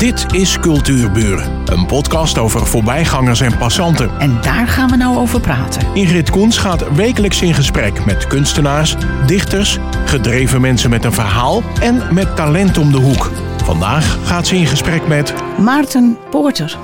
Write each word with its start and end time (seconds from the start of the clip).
Dit 0.00 0.26
is 0.34 0.58
Cultuurburen, 0.58 1.62
een 1.64 1.86
podcast 1.86 2.38
over 2.38 2.66
voorbijgangers 2.66 3.40
en 3.40 3.58
passanten. 3.58 4.10
En 4.18 4.40
daar 4.42 4.68
gaan 4.68 4.90
we 4.90 4.96
nou 4.96 5.16
over 5.16 5.40
praten. 5.40 5.94
Ingrid 5.94 6.30
Koens 6.30 6.58
gaat 6.58 6.94
wekelijks 6.94 7.42
in 7.42 7.54
gesprek 7.54 8.04
met 8.04 8.26
kunstenaars, 8.26 8.96
dichters, 9.26 9.78
gedreven 10.04 10.60
mensen 10.60 10.90
met 10.90 11.04
een 11.04 11.12
verhaal 11.12 11.62
en 11.80 12.14
met 12.14 12.36
talent 12.36 12.78
om 12.78 12.92
de 12.92 12.98
hoek. 12.98 13.30
Vandaag 13.64 14.18
gaat 14.24 14.46
ze 14.46 14.56
in 14.56 14.66
gesprek 14.66 15.06
met 15.06 15.34
Maarten 15.58 16.18
Poorter. 16.30 16.78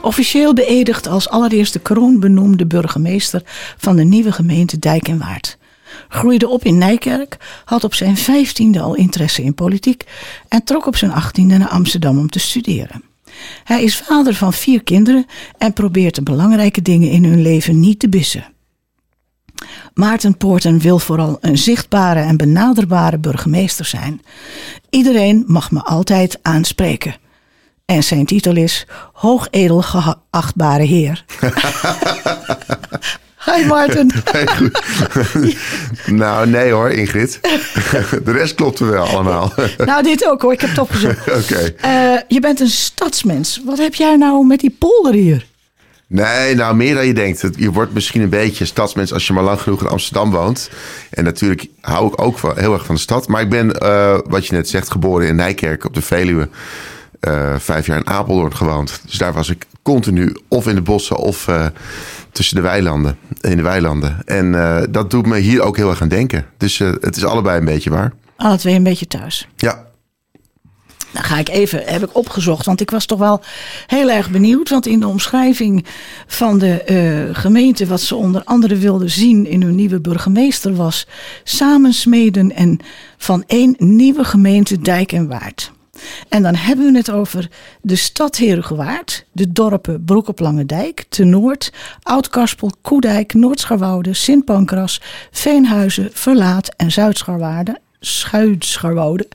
Officieel 0.00 0.54
beëdigd 0.54 1.08
als 1.08 1.28
allereerste 1.28 1.78
kroonbenoemde 1.78 2.66
burgemeester 2.66 3.42
van 3.76 3.96
de 3.96 4.04
nieuwe 4.04 4.32
gemeente 4.32 4.78
Dijk 4.78 5.08
en 5.08 5.18
Waard. 5.18 5.58
Groeide 6.08 6.48
op 6.48 6.64
in 6.64 6.78
Nijkerk, 6.78 7.36
had 7.64 7.84
op 7.84 7.94
zijn 7.94 8.16
vijftiende 8.16 8.80
al 8.80 8.94
interesse 8.94 9.42
in 9.42 9.54
politiek 9.54 10.04
en 10.48 10.64
trok 10.64 10.86
op 10.86 10.96
zijn 10.96 11.12
achttiende 11.12 11.56
naar 11.56 11.68
Amsterdam 11.68 12.18
om 12.18 12.30
te 12.30 12.38
studeren. 12.38 13.02
Hij 13.64 13.82
is 13.82 13.96
vader 13.96 14.34
van 14.34 14.52
vier 14.52 14.82
kinderen 14.82 15.26
en 15.58 15.72
probeert 15.72 16.14
de 16.14 16.22
belangrijke 16.22 16.82
dingen 16.82 17.10
in 17.10 17.24
hun 17.24 17.42
leven 17.42 17.80
niet 17.80 17.98
te 17.98 18.08
bissen. 18.08 18.44
Maarten 19.94 20.36
Poorten 20.36 20.78
wil 20.78 20.98
vooral 20.98 21.38
een 21.40 21.58
zichtbare 21.58 22.20
en 22.20 22.36
benaderbare 22.36 23.18
burgemeester 23.18 23.84
zijn. 23.84 24.20
Iedereen 24.90 25.44
mag 25.46 25.70
me 25.70 25.82
altijd 25.82 26.38
aanspreken. 26.42 27.16
En 27.84 28.04
zijn 28.04 28.26
titel 28.26 28.56
is 28.56 28.86
Hoogedel 29.12 29.82
geachtbare 29.82 30.84
heer. 30.84 31.24
Hi 33.44 33.66
Maarten. 33.66 34.10
Hey, 34.32 34.46
goed. 34.46 35.56
nou, 36.22 36.48
nee 36.48 36.72
hoor, 36.72 36.90
Ingrid. 36.90 37.40
De 38.24 38.32
rest 38.32 38.54
klopt 38.54 38.78
er 38.78 38.90
wel 38.90 39.04
allemaal. 39.04 39.52
nou, 39.76 40.02
dit 40.02 40.28
ook 40.28 40.42
hoor, 40.42 40.52
ik 40.52 40.60
heb 40.60 40.70
het 40.70 40.78
opgezocht. 40.78 41.30
Oké. 41.30 41.74
Eh, 41.80 42.20
je 42.28 42.40
bent 42.40 42.60
een 42.60 42.68
stadsmens. 42.68 43.60
Wat 43.64 43.78
heb 43.78 43.94
jij 43.94 44.16
nou 44.16 44.46
met 44.46 44.60
die 44.60 44.76
polder 44.78 45.12
hier? 45.12 45.46
Nee, 46.06 46.54
nou 46.54 46.76
meer 46.76 46.94
dan 46.94 47.06
je 47.06 47.14
denkt. 47.14 47.48
Je 47.56 47.72
wordt 47.72 47.94
misschien 47.94 48.22
een 48.22 48.28
beetje 48.28 48.64
stadsmens 48.64 49.12
als 49.12 49.26
je 49.26 49.32
maar 49.32 49.44
lang 49.44 49.60
genoeg 49.60 49.80
in 49.80 49.88
Amsterdam 49.88 50.30
woont. 50.30 50.70
En 51.10 51.24
natuurlijk 51.24 51.66
hou 51.80 52.06
ik 52.06 52.20
ook 52.20 52.38
wel 52.38 52.54
heel 52.54 52.72
erg 52.72 52.84
van 52.84 52.94
de 52.94 53.00
stad. 53.00 53.28
Maar 53.28 53.40
ik 53.40 53.48
ben, 53.50 53.80
eh, 53.80 54.18
wat 54.24 54.46
je 54.46 54.54
net 54.54 54.68
zegt, 54.68 54.90
geboren 54.90 55.26
in 55.26 55.36
Nijkerk 55.36 55.84
op 55.84 55.94
de 55.94 56.02
Veluwe. 56.02 56.48
Eh, 57.20 57.54
vijf 57.58 57.86
jaar 57.86 57.96
in 57.96 58.06
Apeldoorn 58.06 58.56
gewoond. 58.56 59.00
Dus 59.06 59.18
daar 59.18 59.32
was 59.32 59.50
ik 59.50 59.66
continu 59.82 60.36
of 60.48 60.66
in 60.66 60.74
de 60.74 60.82
bossen 60.82 61.16
of 61.16 61.48
uh, 61.48 61.66
tussen 62.34 62.56
de 62.56 62.62
weilanden, 62.62 63.18
in 63.40 63.56
de 63.56 63.62
weilanden. 63.62 64.22
En 64.24 64.52
uh, 64.52 64.82
dat 64.90 65.10
doet 65.10 65.26
me 65.26 65.38
hier 65.38 65.60
ook 65.60 65.76
heel 65.76 65.90
erg 65.90 66.02
aan 66.02 66.08
denken. 66.08 66.46
Dus 66.56 66.78
het 66.78 67.16
is 67.16 67.24
allebei 67.24 67.58
een 67.58 67.64
beetje 67.64 67.90
waar. 67.90 68.12
Alle 68.36 68.56
twee 68.56 68.74
een 68.74 68.82
beetje 68.82 69.06
thuis. 69.06 69.48
Ja. 69.56 69.84
Dan 71.12 71.22
ga 71.22 71.38
ik 71.38 71.48
even, 71.48 71.82
heb 71.84 72.02
ik 72.02 72.16
opgezocht, 72.16 72.66
want 72.66 72.80
ik 72.80 72.90
was 72.90 73.06
toch 73.06 73.18
wel 73.18 73.42
heel 73.86 74.10
erg 74.10 74.30
benieuwd. 74.30 74.68
Want 74.68 74.86
in 74.86 75.00
de 75.00 75.06
omschrijving 75.06 75.84
van 76.26 76.58
de 76.58 77.30
gemeente, 77.32 77.86
wat 77.86 78.00
ze 78.00 78.14
onder 78.14 78.44
andere 78.44 78.76
wilden 78.76 79.10
zien 79.10 79.46
in 79.46 79.62
hun 79.62 79.74
nieuwe 79.74 80.00
burgemeester, 80.00 80.74
was 80.74 81.06
samensmeden 81.44 82.52
en 82.52 82.78
van 83.16 83.44
één 83.46 83.74
nieuwe 83.78 84.24
gemeente 84.24 84.78
Dijk 84.78 85.12
en 85.12 85.28
Waard. 85.28 85.72
En 86.28 86.42
dan 86.42 86.54
hebben 86.54 86.92
we 86.92 86.98
het 86.98 87.10
over 87.10 87.48
de 87.82 87.96
stad 87.96 88.36
Herugewaard, 88.36 89.24
de 89.32 89.52
dorpen 89.52 90.04
Broek 90.04 90.28
op 90.28 90.38
Lange 90.40 90.66
Dijk, 90.66 91.04
Te 91.08 91.24
Noord, 91.24 91.72
Oud-Karspel, 92.02 92.70
Koedijk, 92.82 93.34
Noordscharwoude, 93.34 94.14
Sint 94.14 94.44
Pancras, 94.44 95.00
Veenhuizen, 95.30 96.10
Verlaat 96.12 96.74
en 96.76 96.90
Zuid-Scharwaarde. 96.92 97.82
Schuitscharwoude. 98.00 99.28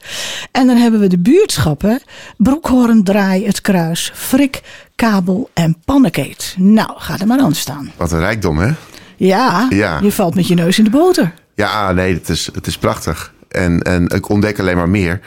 En 0.51 0.67
dan 0.67 0.75
hebben 0.77 0.99
we 0.99 1.07
de 1.07 1.17
buurtschappen 1.19 2.01
Broekhoorn, 2.37 3.03
Draai, 3.03 3.45
Het 3.45 3.61
Kruis, 3.61 4.11
Frik, 4.15 4.61
Kabel 4.95 5.49
en 5.53 5.77
Pannekeet. 5.85 6.55
Nou, 6.57 6.89
ga 6.95 7.19
er 7.19 7.27
maar 7.27 7.39
aan 7.39 7.53
staan. 7.55 7.91
Wat 7.97 8.11
een 8.11 8.19
rijkdom, 8.19 8.57
hè? 8.57 8.71
Ja, 9.15 9.67
Ja. 9.69 9.99
je 10.01 10.11
valt 10.11 10.35
met 10.35 10.47
je 10.47 10.55
neus 10.55 10.77
in 10.77 10.83
de 10.83 10.89
boter. 10.89 11.33
Ja, 11.55 11.91
nee, 11.91 12.13
het 12.13 12.29
is, 12.29 12.49
het 12.53 12.67
is 12.67 12.77
prachtig. 12.77 13.33
En, 13.49 13.81
en 13.81 14.07
ik 14.07 14.29
ontdek 14.29 14.59
alleen 14.59 14.75
maar 14.75 14.89
meer. 14.89 15.19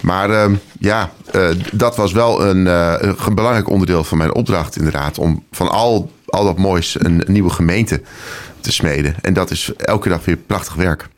Maar 0.00 0.30
uh, 0.30 0.56
ja, 0.78 1.10
uh, 1.34 1.48
dat 1.72 1.96
was 1.96 2.12
wel 2.12 2.46
een, 2.46 2.66
uh, 2.66 2.94
een, 2.98 3.34
belangrijk 3.34 3.68
onderdeel 3.68 4.04
van 4.04 4.18
mijn 4.18 4.34
opdracht, 4.34 4.76
inderdaad. 4.76 5.18
Om 5.18 5.44
van 5.50 5.68
al, 5.68 6.10
al 6.26 6.44
dat 6.44 6.58
moois 6.58 7.00
een, 7.00 7.22
een, 7.26 7.32
nieuwe 7.32 7.50
gemeente 7.50 8.02
te 8.60 8.72
smeden. 8.72 9.14
En 9.20 9.34
dat 9.34 9.50
is 9.50 9.72
elke 9.76 10.08
dag 10.08 10.24
weer 10.24 10.36
prachtig 10.36 10.74
werk. 10.74 11.08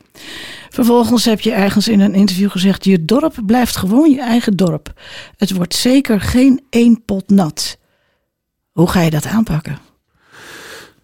Vervolgens 0.69 1.25
heb 1.25 1.41
je 1.41 1.51
ergens 1.51 1.87
in 1.87 1.99
een 1.99 2.13
interview 2.13 2.51
gezegd: 2.51 2.85
Je 2.85 3.05
dorp 3.05 3.35
blijft 3.45 3.75
gewoon 3.75 4.09
je 4.09 4.21
eigen 4.21 4.55
dorp. 4.55 4.93
Het 5.37 5.51
wordt 5.51 5.75
zeker 5.75 6.21
geen 6.21 6.63
één 6.69 7.03
pot 7.05 7.29
nat. 7.29 7.77
Hoe 8.71 8.89
ga 8.89 9.01
je 9.01 9.09
dat 9.09 9.25
aanpakken? 9.25 9.77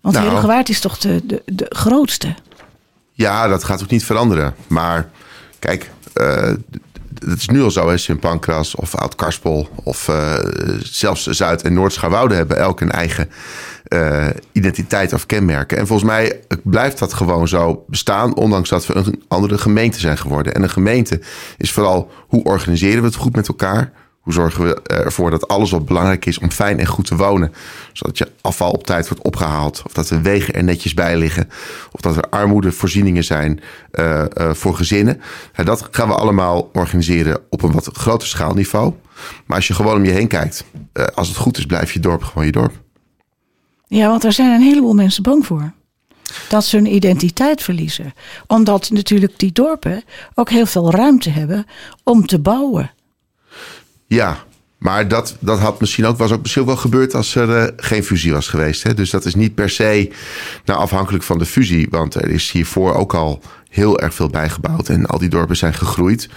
Want 0.02 0.16
nou, 0.16 0.30
Heerlijke 0.30 0.72
is 0.72 0.80
toch 0.80 0.98
de, 0.98 1.22
de, 1.26 1.42
de 1.46 1.66
grootste? 1.70 2.36
Ja, 3.12 3.48
dat 3.48 3.64
gaat 3.64 3.84
ook 3.84 3.90
niet 3.90 4.06
veranderen. 4.06 4.56
Maar 4.68 5.10
Kijk, 5.60 5.90
uh, 6.16 6.54
het 7.20 7.40
is 7.40 7.50
nu 7.50 7.62
al 7.62 7.72
zo, 7.72 7.90
hè, 7.90 7.98
Sint 7.98 8.20
Pancras 8.20 8.76
of 8.76 8.96
Oud-Karspel 8.96 9.70
of 9.84 10.08
uh, 10.08 10.34
zelfs 10.80 11.28
Zuid- 11.28 11.62
en 11.62 11.74
Noord-Scharwoude 11.74 12.36
hebben 12.36 12.58
elk 12.58 12.82
een 12.82 12.92
eigen 12.92 13.30
uh, 13.88 14.28
identiteit 14.52 15.14
of 15.14 15.26
kenmerken. 15.26 15.78
En 15.78 15.88
volgens 15.88 16.10
mij 16.10 16.40
blijft 16.64 17.00
dat 17.00 17.14
gewoon 17.14 17.48
zo 17.48 17.84
bestaan, 17.88 18.36
ondanks 18.36 18.70
dat 18.70 18.86
we 18.86 18.96
een 18.96 19.24
andere 19.28 19.58
gemeente 19.58 20.00
zijn 20.00 20.18
geworden. 20.18 20.54
En 20.54 20.64
een 20.64 20.70
gemeente 20.70 21.22
is 21.58 21.72
vooral 21.72 22.12
hoe 22.28 22.44
organiseren 22.44 23.02
we 23.02 23.08
het 23.08 23.16
goed 23.16 23.36
met 23.36 23.48
elkaar? 23.48 23.92
Hoe 24.20 24.34
zorgen 24.34 24.64
we 24.64 24.82
ervoor 24.82 25.32
dat 25.32 25.48
alles 25.48 25.72
wat 25.72 25.86
belangrijk 25.86 26.26
is 26.26 26.40
om 26.40 26.52
fijn 26.52 26.80
en 26.80 26.86
goed 26.86 27.06
te 27.06 27.16
wonen? 27.16 27.54
Zodat 27.94 28.18
je 28.18 28.32
afval 28.42 28.72
op 28.72 28.86
tijd 28.86 29.08
wordt 29.08 29.24
opgehaald. 29.24 29.82
Of 29.86 29.94
dat 29.94 30.08
de 30.08 30.22
wegen 30.22 30.54
er 30.54 30.64
netjes 30.64 30.94
bij 30.94 31.18
liggen. 31.18 31.50
Of 31.92 32.02
dat 32.02 32.16
er 32.16 32.30
armoedevoorzieningen 32.30 33.24
zijn 33.24 33.60
uh, 33.92 34.24
uh, 34.38 34.54
voor 34.54 34.76
gezinnen. 34.76 35.22
Dat 35.64 35.88
gaan 35.92 36.08
we 36.08 36.16
allemaal 36.16 36.70
organiseren 36.74 37.42
op 37.50 37.62
een 37.62 37.72
wat 37.72 37.90
groter 37.94 38.28
schaalniveau. 38.28 38.94
Maar 39.46 39.58
als 39.58 39.68
je 39.68 39.74
gewoon 39.74 39.96
om 39.96 40.06
je 40.06 40.12
heen 40.12 40.28
kijkt. 40.28 40.66
Uh, 40.94 41.06
als 41.06 41.28
het 41.28 41.38
goed 41.38 41.58
is, 41.58 41.66
blijf 41.66 41.94
je 41.94 42.00
dorp 42.00 42.24
gewoon 42.24 42.46
je 42.46 42.52
dorp. 42.52 42.74
Ja, 43.88 44.08
want 44.08 44.22
daar 44.22 44.34
zijn 44.34 44.52
een 44.52 44.68
heleboel 44.68 44.94
mensen 44.94 45.24
bang 45.24 45.46
voor. 45.46 45.72
Dat 46.50 46.66
ze 46.66 46.76
hun 46.76 46.96
identiteit 46.96 47.64
verliezen. 47.64 48.14
Omdat 48.48 48.90
natuurlijk 48.90 49.40
die 49.40 49.52
dorpen 49.52 50.04
ook 50.36 50.50
heel 50.50 50.66
veel 50.66 50.92
ruimte 50.92 51.30
hebben 51.30 51.66
om 52.04 52.26
te 52.26 52.40
bouwen. 52.40 52.92
Ja, 54.10 54.38
maar 54.78 55.08
dat, 55.08 55.36
dat 55.40 55.60
had 55.60 55.80
misschien 55.80 56.06
ook, 56.06 56.18
was 56.18 56.32
ook 56.32 56.42
misschien 56.42 56.66
wel 56.66 56.76
gebeurd 56.76 57.16
als 57.16 57.36
er 57.36 57.50
uh, 57.50 57.68
geen 57.78 58.04
fusie 58.04 58.32
was 58.32 58.48
geweest. 58.48 58.84
Hè? 58.84 58.94
Dus 58.94 59.10
dat 59.10 59.26
is 59.26 59.36
niet 59.36 59.56
per 59.56 59.70
se 59.70 60.12
nou, 60.66 60.80
afhankelijk 60.80 61.24
van 61.24 61.38
de 61.38 61.46
fusie. 61.46 61.88
Want 61.90 62.16
er 62.16 62.30
is 62.30 62.52
hiervoor 62.52 62.94
ook 62.94 63.14
al 63.14 63.42
heel 63.70 64.00
erg 64.00 64.14
veel 64.14 64.30
bijgebouwd. 64.30 64.90
En 64.90 65.06
al 65.06 65.18
die 65.18 65.30
dorpen 65.30 65.58
zijn 65.58 65.74
gegroeid. 65.74 66.30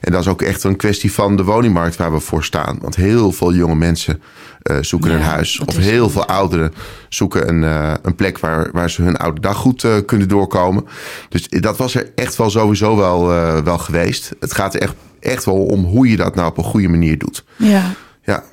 En 0.00 0.12
dat 0.12 0.20
is 0.20 0.28
ook 0.28 0.42
echt 0.42 0.64
een 0.64 0.76
kwestie 0.76 1.12
van 1.12 1.36
de 1.36 1.44
woningmarkt 1.44 1.96
waar 1.96 2.12
we 2.12 2.20
voor 2.20 2.44
staan. 2.44 2.78
Want 2.80 2.96
heel 2.96 3.32
veel 3.32 3.54
jonge 3.54 3.76
mensen 3.76 4.22
uh, 4.62 4.76
zoeken 4.80 5.10
Ja, 5.10 5.16
een 5.16 5.22
huis. 5.22 5.60
Of 5.60 5.76
heel 5.76 6.10
veel 6.10 6.26
ouderen 6.26 6.74
zoeken 7.08 7.48
een, 7.48 7.62
uh, 7.62 7.94
een 8.02 8.14
plek 8.14 8.38
waar, 8.38 8.68
waar 8.72 8.90
ze 8.90 9.02
hun 9.02 9.16
oude 9.16 9.40
dag 9.40 9.56
goed 9.56 9.82
uh, 9.82 9.94
kunnen 10.06 10.28
doorkomen. 10.28 10.86
Dus 11.28 11.48
dat 11.48 11.76
was 11.76 11.94
er 11.94 12.12
echt 12.14 12.36
wel 12.36 12.50
sowieso 12.50 12.96
wel, 12.96 13.26
wel 13.64 13.78
geweest. 13.78 14.34
Het 14.40 14.54
gaat 14.54 14.74
er 14.74 14.80
echt, 14.80 14.94
echt 15.26 15.44
wel 15.44 15.64
om 15.66 15.84
hoe 15.84 16.08
je 16.08 16.16
dat 16.16 16.34
nou 16.34 16.48
op 16.48 16.58
een 16.58 16.64
goede 16.64 16.88
manier 16.88 17.18
doet. 17.18 17.44
Ja, 17.56 17.92
Ja. 18.24 18.44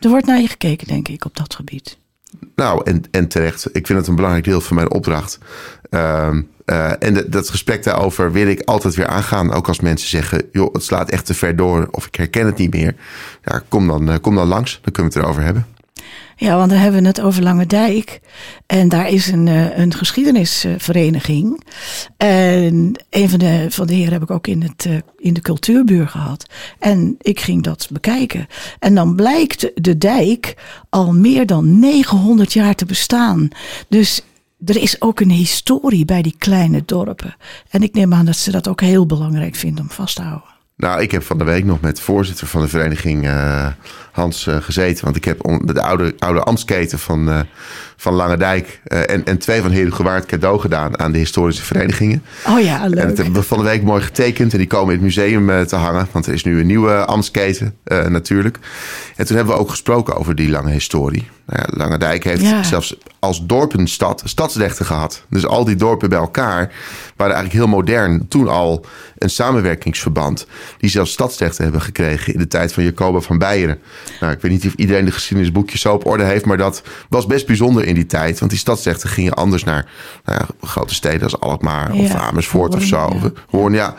er 0.00 0.08
wordt 0.08 0.26
naar 0.26 0.40
je 0.40 0.48
gekeken, 0.48 0.86
denk 0.86 1.08
ik, 1.08 1.24
op 1.24 1.36
dat 1.36 1.54
gebied. 1.54 1.98
Nou, 2.56 2.82
en, 2.84 3.02
en 3.10 3.28
terecht. 3.28 3.66
Ik 3.72 3.86
vind 3.86 3.98
het 3.98 4.08
een 4.08 4.14
belangrijk 4.14 4.44
deel 4.44 4.60
van 4.60 4.76
mijn 4.76 4.90
opdracht. 4.90 5.38
Um, 5.90 6.50
uh, 6.66 7.02
en 7.02 7.14
de, 7.14 7.28
dat 7.28 7.48
gesprek 7.50 7.82
daarover 7.84 8.32
wil 8.32 8.46
ik 8.46 8.60
altijd 8.60 8.94
weer 8.94 9.06
aangaan. 9.06 9.52
Ook 9.52 9.68
als 9.68 9.80
mensen 9.80 10.08
zeggen, 10.08 10.42
joh, 10.52 10.72
het 10.72 10.84
slaat 10.84 11.10
echt 11.10 11.26
te 11.26 11.34
ver 11.34 11.56
door. 11.56 11.88
Of 11.90 12.06
ik 12.06 12.14
herken 12.14 12.46
het 12.46 12.56
niet 12.56 12.74
meer. 12.74 12.94
Ja, 13.44 13.62
kom 13.68 13.86
dan, 13.86 14.08
uh, 14.10 14.14
kom 14.20 14.34
dan 14.34 14.46
langs. 14.48 14.80
Dan 14.82 14.92
kunnen 14.92 15.12
we 15.12 15.18
het 15.18 15.26
erover 15.26 15.44
hebben. 15.44 15.66
Ja, 16.42 16.56
want 16.56 16.70
dan 16.70 16.78
hebben 16.78 17.00
we 17.00 17.06
het 17.06 17.20
over 17.20 17.42
Lange 17.42 17.66
Dijk. 17.66 18.20
En 18.66 18.88
daar 18.88 19.08
is 19.08 19.26
een, 19.26 19.46
uh, 19.46 19.78
een 19.78 19.94
geschiedenisvereniging. 19.94 21.64
En 22.16 22.92
een 23.10 23.28
van 23.28 23.38
de, 23.38 23.66
van 23.68 23.86
de 23.86 23.94
heren 23.94 24.12
heb 24.12 24.22
ik 24.22 24.30
ook 24.30 24.46
in, 24.46 24.62
het, 24.62 24.84
uh, 24.84 24.98
in 25.16 25.34
de 25.34 25.40
cultuurbuur 25.40 26.08
gehad. 26.08 26.46
En 26.78 27.14
ik 27.20 27.40
ging 27.40 27.62
dat 27.62 27.88
bekijken. 27.92 28.46
En 28.78 28.94
dan 28.94 29.14
blijkt 29.14 29.70
de 29.74 29.98
dijk 29.98 30.56
al 30.88 31.12
meer 31.12 31.46
dan 31.46 31.78
900 31.78 32.52
jaar 32.52 32.74
te 32.74 32.84
bestaan. 32.84 33.48
Dus 33.88 34.22
er 34.64 34.76
is 34.76 35.00
ook 35.00 35.20
een 35.20 35.30
historie 35.30 36.04
bij 36.04 36.22
die 36.22 36.34
kleine 36.38 36.82
dorpen. 36.86 37.36
En 37.70 37.82
ik 37.82 37.94
neem 37.94 38.14
aan 38.14 38.26
dat 38.26 38.36
ze 38.36 38.50
dat 38.50 38.68
ook 38.68 38.80
heel 38.80 39.06
belangrijk 39.06 39.54
vinden 39.54 39.84
om 39.84 39.90
vast 39.90 40.16
te 40.16 40.22
houden. 40.22 40.51
Nou, 40.82 41.00
ik 41.00 41.10
heb 41.10 41.22
van 41.22 41.38
de 41.38 41.44
week 41.44 41.64
nog 41.64 41.80
met 41.80 41.96
de 41.96 42.02
voorzitter 42.02 42.46
van 42.46 42.60
de 42.60 42.68
vereniging 42.68 43.24
uh, 43.24 43.66
Hans 44.12 44.46
uh, 44.46 44.56
gezeten. 44.56 45.04
Want 45.04 45.16
ik 45.16 45.24
heb 45.24 45.38
de 45.64 45.82
oude, 45.82 46.14
oude 46.18 46.42
ambtsketen 46.42 46.98
van, 46.98 47.28
uh, 47.28 47.40
van 48.02 48.14
Langendijk 48.14 48.80
uh, 48.86 49.10
en, 49.10 49.24
en 49.24 49.38
twee 49.38 49.60
van 49.60 49.70
Heerhugowaard 49.70 50.26
cadeau 50.26 50.60
gedaan 50.60 50.98
aan 50.98 51.12
de 51.12 51.18
historische 51.18 51.62
verenigingen. 51.62 52.22
Oh 52.48 52.60
ja, 52.60 52.86
leuk. 52.86 52.98
En 52.98 53.08
dat 53.08 53.16
hebben 53.16 53.34
we 53.34 53.42
van 53.42 53.58
de 53.58 53.64
week 53.64 53.82
mooi 53.82 54.02
getekend 54.02 54.52
en 54.52 54.58
die 54.58 54.66
komen 54.66 54.94
in 54.94 54.94
het 54.94 55.02
museum 55.02 55.50
uh, 55.50 55.60
te 55.60 55.76
hangen, 55.76 56.08
want 56.12 56.26
er 56.26 56.32
is 56.32 56.44
nu 56.44 56.60
een 56.60 56.66
nieuwe 56.66 57.04
ambtsketen 57.04 57.74
uh, 57.84 58.06
natuurlijk. 58.06 58.58
En 59.16 59.26
toen 59.26 59.36
hebben 59.36 59.54
we 59.54 59.60
ook 59.60 59.70
gesproken 59.70 60.16
over 60.16 60.34
die 60.34 60.50
lange 60.50 60.70
historie. 60.70 61.28
Nou 61.46 61.60
ja, 61.62 61.76
Langendijk 61.76 62.24
heeft 62.24 62.42
ja. 62.42 62.62
zelfs 62.62 62.96
als 63.18 63.46
dorpenstad 63.46 64.22
stadsrechten 64.24 64.86
gehad. 64.86 65.24
Dus 65.28 65.46
al 65.46 65.64
die 65.64 65.76
dorpen 65.76 66.08
bij 66.08 66.18
elkaar 66.18 66.72
waren 67.16 67.34
eigenlijk 67.34 67.52
heel 67.52 67.76
modern. 67.76 68.28
Toen 68.28 68.48
al 68.48 68.84
een 69.18 69.30
samenwerkingsverband. 69.30 70.46
Die 70.78 70.90
zelfs 70.90 71.12
stadsrechten 71.12 71.62
hebben 71.62 71.82
gekregen 71.82 72.32
in 72.32 72.38
de 72.38 72.48
tijd 72.48 72.72
van 72.72 72.84
Jacoba 72.84 73.20
van 73.20 73.38
Beieren. 73.38 73.78
Nou, 74.20 74.32
ik 74.32 74.40
weet 74.40 74.52
niet 74.52 74.66
of 74.66 74.72
iedereen 74.76 75.04
de 75.04 75.12
geschiedenisboekjes 75.12 75.80
zo 75.80 75.94
op 75.94 76.06
orde 76.06 76.24
heeft. 76.24 76.44
Maar 76.44 76.56
dat 76.56 76.82
was 77.08 77.26
best 77.26 77.46
bijzonder 77.46 77.84
in 77.94 78.00
die 78.00 78.10
tijd. 78.10 78.38
Want 78.38 78.50
die 78.50 78.60
stadsrechten 78.60 79.08
gingen 79.08 79.34
anders 79.34 79.64
naar 79.64 79.90
nou 80.24 80.38
ja, 80.38 80.66
grote 80.66 80.94
steden 80.94 81.22
als 81.22 81.40
Alkmaar 81.40 81.94
ja, 81.94 82.02
of 82.02 82.14
Amersfoort 82.14 82.74
of 82.74 82.82
zo. 82.82 83.18
Ja. 83.22 83.30
Hoorn, 83.48 83.72
ja. 83.72 83.94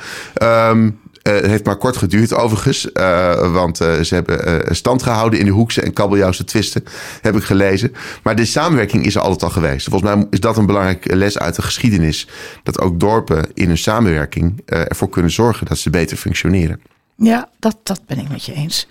Um, 0.69 1.01
uh, 1.23 1.33
het 1.33 1.45
heeft 1.45 1.65
maar 1.65 1.77
kort 1.77 1.97
geduurd 1.97 2.33
overigens. 2.33 2.89
Uh, 2.93 3.53
want 3.53 3.81
uh, 3.81 3.99
ze 3.99 4.13
hebben 4.13 4.75
stand 4.75 5.03
gehouden 5.03 5.39
in 5.39 5.45
de 5.45 5.51
Hoekse 5.51 5.81
en 5.81 5.93
kabeljauwse 5.93 6.43
twisten. 6.43 6.83
Heb 7.21 7.35
ik 7.35 7.43
gelezen. 7.43 7.93
Maar 8.23 8.35
de 8.35 8.45
samenwerking 8.45 9.05
is 9.05 9.15
er 9.15 9.21
altijd 9.21 9.43
al 9.43 9.49
geweest. 9.49 9.89
Volgens 9.89 10.15
mij 10.15 10.27
is 10.29 10.39
dat 10.39 10.57
een 10.57 10.65
belangrijke 10.65 11.15
les 11.15 11.37
uit 11.37 11.55
de 11.55 11.61
geschiedenis. 11.61 12.27
Dat 12.63 12.79
ook 12.79 12.99
dorpen 12.99 13.45
in 13.53 13.67
hun 13.67 13.77
samenwerking 13.77 14.61
ervoor 14.65 15.09
kunnen 15.09 15.31
zorgen 15.31 15.65
dat 15.65 15.77
ze 15.77 15.89
beter 15.89 16.17
functioneren. 16.17 16.81
Ja, 17.15 17.49
dat, 17.59 17.77
dat 17.83 18.01
ben 18.05 18.19
ik 18.19 18.29
met 18.29 18.45
je 18.45 18.53
eens. 18.53 18.87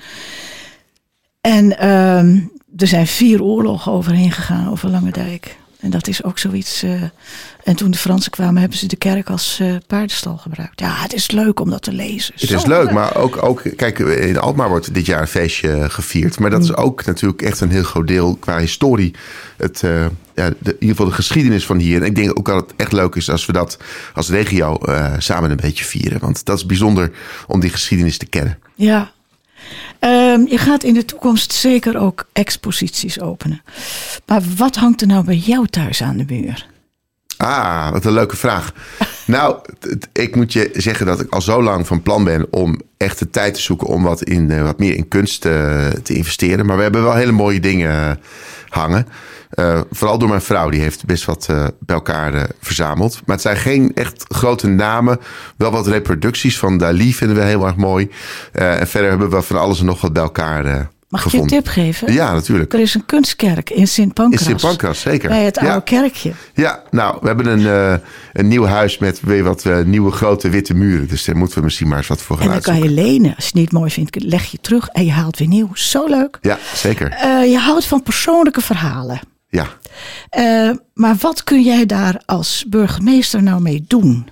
En 1.41 1.79
ehm, 1.79 2.39
er 2.77 2.87
zijn 2.87 3.07
vier 3.07 3.43
oorlogen 3.43 3.93
overheen 3.93 4.33
gegaan 4.33 4.71
over 4.71 4.91
Lange 4.91 5.11
Dijk. 5.11 5.57
En 5.81 5.91
dat 5.91 6.09
is 6.09 6.25
ook 6.25 6.39
zoiets. 6.39 6.85
Uh, 6.85 7.03
en 7.65 7.77
toen 7.77 7.91
de 7.91 7.99
Fransen 7.99 8.31
kwamen, 8.31 8.61
hebben 8.61 8.79
ze 8.79 8.87
de 8.87 8.97
kerk 8.97 9.31
als 9.31 9.59
uh, 9.63 9.75
paardenstal 9.87 10.37
gebruikt. 10.37 10.81
Ja, 10.81 10.95
het 10.95 11.13
is 11.13 11.31
leuk 11.31 11.61
om 11.61 11.71
dat 11.71 11.83
te 11.83 11.93
lezen. 11.93 12.35
Het 12.37 12.51
is 12.51 12.65
leuk, 12.65 12.91
maar 12.91 13.17
ook, 13.17 13.43
ook, 13.43 13.63
kijk, 13.77 13.99
in 13.99 14.39
Alkmaar 14.39 14.69
wordt 14.69 14.95
dit 14.95 15.07
jaar 15.07 15.21
een 15.21 15.27
feestje 15.27 15.91
gevierd. 15.91 16.39
Maar 16.39 16.51
dat 16.51 16.63
is 16.63 16.77
ook 16.77 17.05
natuurlijk 17.05 17.43
echt 17.43 17.61
een 17.61 17.71
heel 17.71 17.83
groot 17.83 18.07
deel 18.07 18.37
qua 18.37 18.59
historie. 18.59 19.15
Het, 19.57 19.83
uh, 19.83 20.07
ja, 20.35 20.49
de, 20.49 20.71
in 20.71 20.73
ieder 20.73 20.89
geval 20.89 21.07
de 21.07 21.13
geschiedenis 21.13 21.67
van 21.67 21.79
hier. 21.79 22.01
En 22.01 22.07
ik 22.07 22.15
denk 22.15 22.39
ook 22.39 22.47
dat 22.47 22.57
het 22.57 22.73
echt 22.77 22.93
leuk 22.93 23.15
is 23.15 23.31
als 23.31 23.47
we 23.47 23.53
dat 23.53 23.79
als 24.15 24.29
regio 24.29 24.79
samen 25.19 25.51
een 25.51 25.57
beetje 25.57 25.85
vieren. 25.85 26.21
Want 26.21 26.45
dat 26.45 26.57
is 26.57 26.67
bijzonder 26.67 27.11
om 27.47 27.61
die 27.61 27.71
geschiedenis 27.71 28.19
te 28.19 28.27
kennen. 28.27 28.59
Ja, 28.75 29.13
Um, 30.05 30.47
je 30.49 30.59
gaat 30.59 30.83
in 30.83 30.95
de 30.95 31.05
toekomst 31.05 31.53
zeker 31.53 31.99
ook 31.99 32.29
exposities 32.33 33.21
openen. 33.21 33.63
Maar 34.27 34.43
wat 34.57 34.77
hangt 34.77 35.01
er 35.01 35.07
nou 35.07 35.25
bij 35.25 35.37
jou 35.37 35.67
thuis 35.67 36.03
aan 36.03 36.17
de 36.17 36.25
muur? 36.29 36.67
Ah, 37.37 37.91
wat 37.91 38.05
een 38.05 38.13
leuke 38.13 38.37
vraag. 38.37 38.73
Nou, 39.25 39.57
ik 40.13 40.37
moet 40.37 40.53
je 40.53 40.71
zeggen 40.73 41.07
dat 41.07 41.21
ik 41.21 41.33
al 41.33 41.41
zo 41.41 41.63
lang 41.63 41.87
van 41.87 42.03
plan 42.03 42.25
ben 42.25 42.47
om 42.51 42.81
echt 42.97 43.19
de 43.19 43.31
tijd 43.31 43.55
te 43.55 43.61
zoeken 43.61 43.87
om 43.87 44.03
wat, 44.03 44.23
in, 44.23 44.51
uh, 44.51 44.63
wat 44.63 44.79
meer 44.79 44.95
in 44.95 45.09
kunst 45.09 45.45
uh, 45.45 45.87
te 45.87 46.15
investeren. 46.15 46.67
Maar 46.67 46.77
we 46.77 46.83
hebben 46.83 47.03
wel 47.03 47.15
hele 47.15 47.33
mooie 47.33 47.61
dingen 47.61 48.21
hangen. 48.69 49.07
Uh, 49.55 49.81
vooral 49.91 50.19
door 50.19 50.29
mijn 50.29 50.43
vrouw, 50.43 50.71
die 50.71 50.81
heeft 50.81 51.05
best 51.05 51.25
wat 51.25 51.47
bij 51.79 51.97
elkaar 51.97 52.49
verzameld. 52.61 53.21
Maar 53.25 53.37
het 53.37 53.45
zijn 53.45 53.57
geen 53.57 53.95
echt 53.95 54.25
grote 54.29 54.67
namen. 54.67 55.19
Wel 55.57 55.71
wat 55.71 55.87
reproducties 55.87 56.59
van 56.59 56.79
Dali 56.79 57.15
vinden 57.15 57.37
we 57.37 57.43
heel 57.43 57.67
erg 57.67 57.77
mooi. 57.77 58.11
en 58.53 58.89
verder 58.89 59.11
hebben 59.11 59.31
we 59.31 59.43
van 59.43 59.59
alles 59.59 59.81
en 59.81 59.87
nog 59.87 60.01
wat 60.01 60.13
bij 60.13 60.23
elkaar 60.23 60.91
Mag 61.12 61.23
gevonden. 61.23 61.49
ik 61.49 61.53
je 61.53 61.56
een 61.56 61.64
tip 61.64 61.73
geven? 61.73 62.12
Ja, 62.12 62.32
natuurlijk. 62.32 62.73
Er 62.73 62.81
is 62.81 62.94
een 62.94 63.06
kunstkerk 63.06 63.70
in 63.70 63.88
Sint 63.88 64.14
Pancras. 64.14 64.41
In 64.41 64.47
Sint 64.47 64.61
Pancras, 64.61 65.00
zeker. 65.00 65.29
Bij 65.29 65.44
het 65.44 65.59
oude 65.59 65.82
kerkje. 65.82 66.32
Ja, 66.55 66.82
nou, 66.91 67.19
we 67.20 67.26
hebben 67.26 67.47
een, 67.47 68.00
een 68.32 68.49
nieuw 68.49 68.64
huis 68.64 68.99
met 68.99 69.20
weer 69.20 69.43
wat 69.43 69.64
nieuwe 69.85 70.11
grote 70.11 70.49
witte 70.49 70.75
muren. 70.75 71.09
Dus 71.09 71.25
daar 71.25 71.37
moeten 71.37 71.59
we 71.59 71.64
misschien 71.64 71.88
maar 71.88 71.99
eens 71.99 72.06
wat 72.06 72.23
voor 72.23 72.37
gaan 72.37 72.47
En 72.47 72.53
dan 72.53 72.61
kan 72.61 72.79
je 72.79 72.91
lenen. 72.91 73.35
Als 73.35 73.44
je 73.44 73.50
het 73.50 73.61
niet 73.61 73.73
mooi 73.73 73.91
vindt, 73.91 74.25
leg 74.25 74.44
je 74.44 74.59
terug 74.61 74.88
en 74.88 75.05
je 75.05 75.11
haalt 75.12 75.38
weer 75.38 75.49
nieuw. 75.49 75.70
Zo 75.75 76.06
leuk. 76.06 76.38
Ja, 76.41 76.59
zeker. 76.75 77.26
je 77.47 77.58
houdt 77.58 77.85
van 77.85 78.03
persoonlijke 78.03 78.61
verhalen. 78.61 79.20
Ja. 79.49 79.67
Maar 80.94 81.17
wat 81.20 81.44
kun 81.44 81.62
jij 81.62 81.87
daar 81.87 82.23
als 82.26 82.65
burgemeester 82.69 83.43
nou 83.43 83.61
mee 83.61 83.85
doen? 83.88 84.29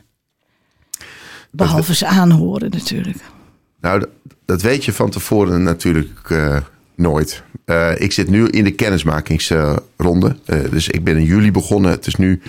Behalve 1.50 1.94
ze 1.94 2.06
aanhoren 2.06 2.70
natuurlijk. 2.70 3.18
Nou, 3.80 4.04
dat, 4.50 4.62
weet 4.62 4.84
je 4.84 4.92
van 4.92 5.10
tevoren 5.10 5.62
natuurlijk 5.62 6.28
uh, 6.28 6.56
nooit. 6.94 7.42
Uh, 7.66 8.00
ik 8.00 8.12
zit 8.12 8.28
nu 8.28 8.48
in 8.48 8.64
de 8.64 8.70
kennismakingsronde. 8.70 10.36
dus 10.70 10.88
ik 10.88 11.04
ben 11.04 11.16
in 11.16 11.24
juli 11.24 11.52
begonnen. 11.52 11.90
Het 11.90 12.06
is 12.06 12.14
nu 12.14 12.42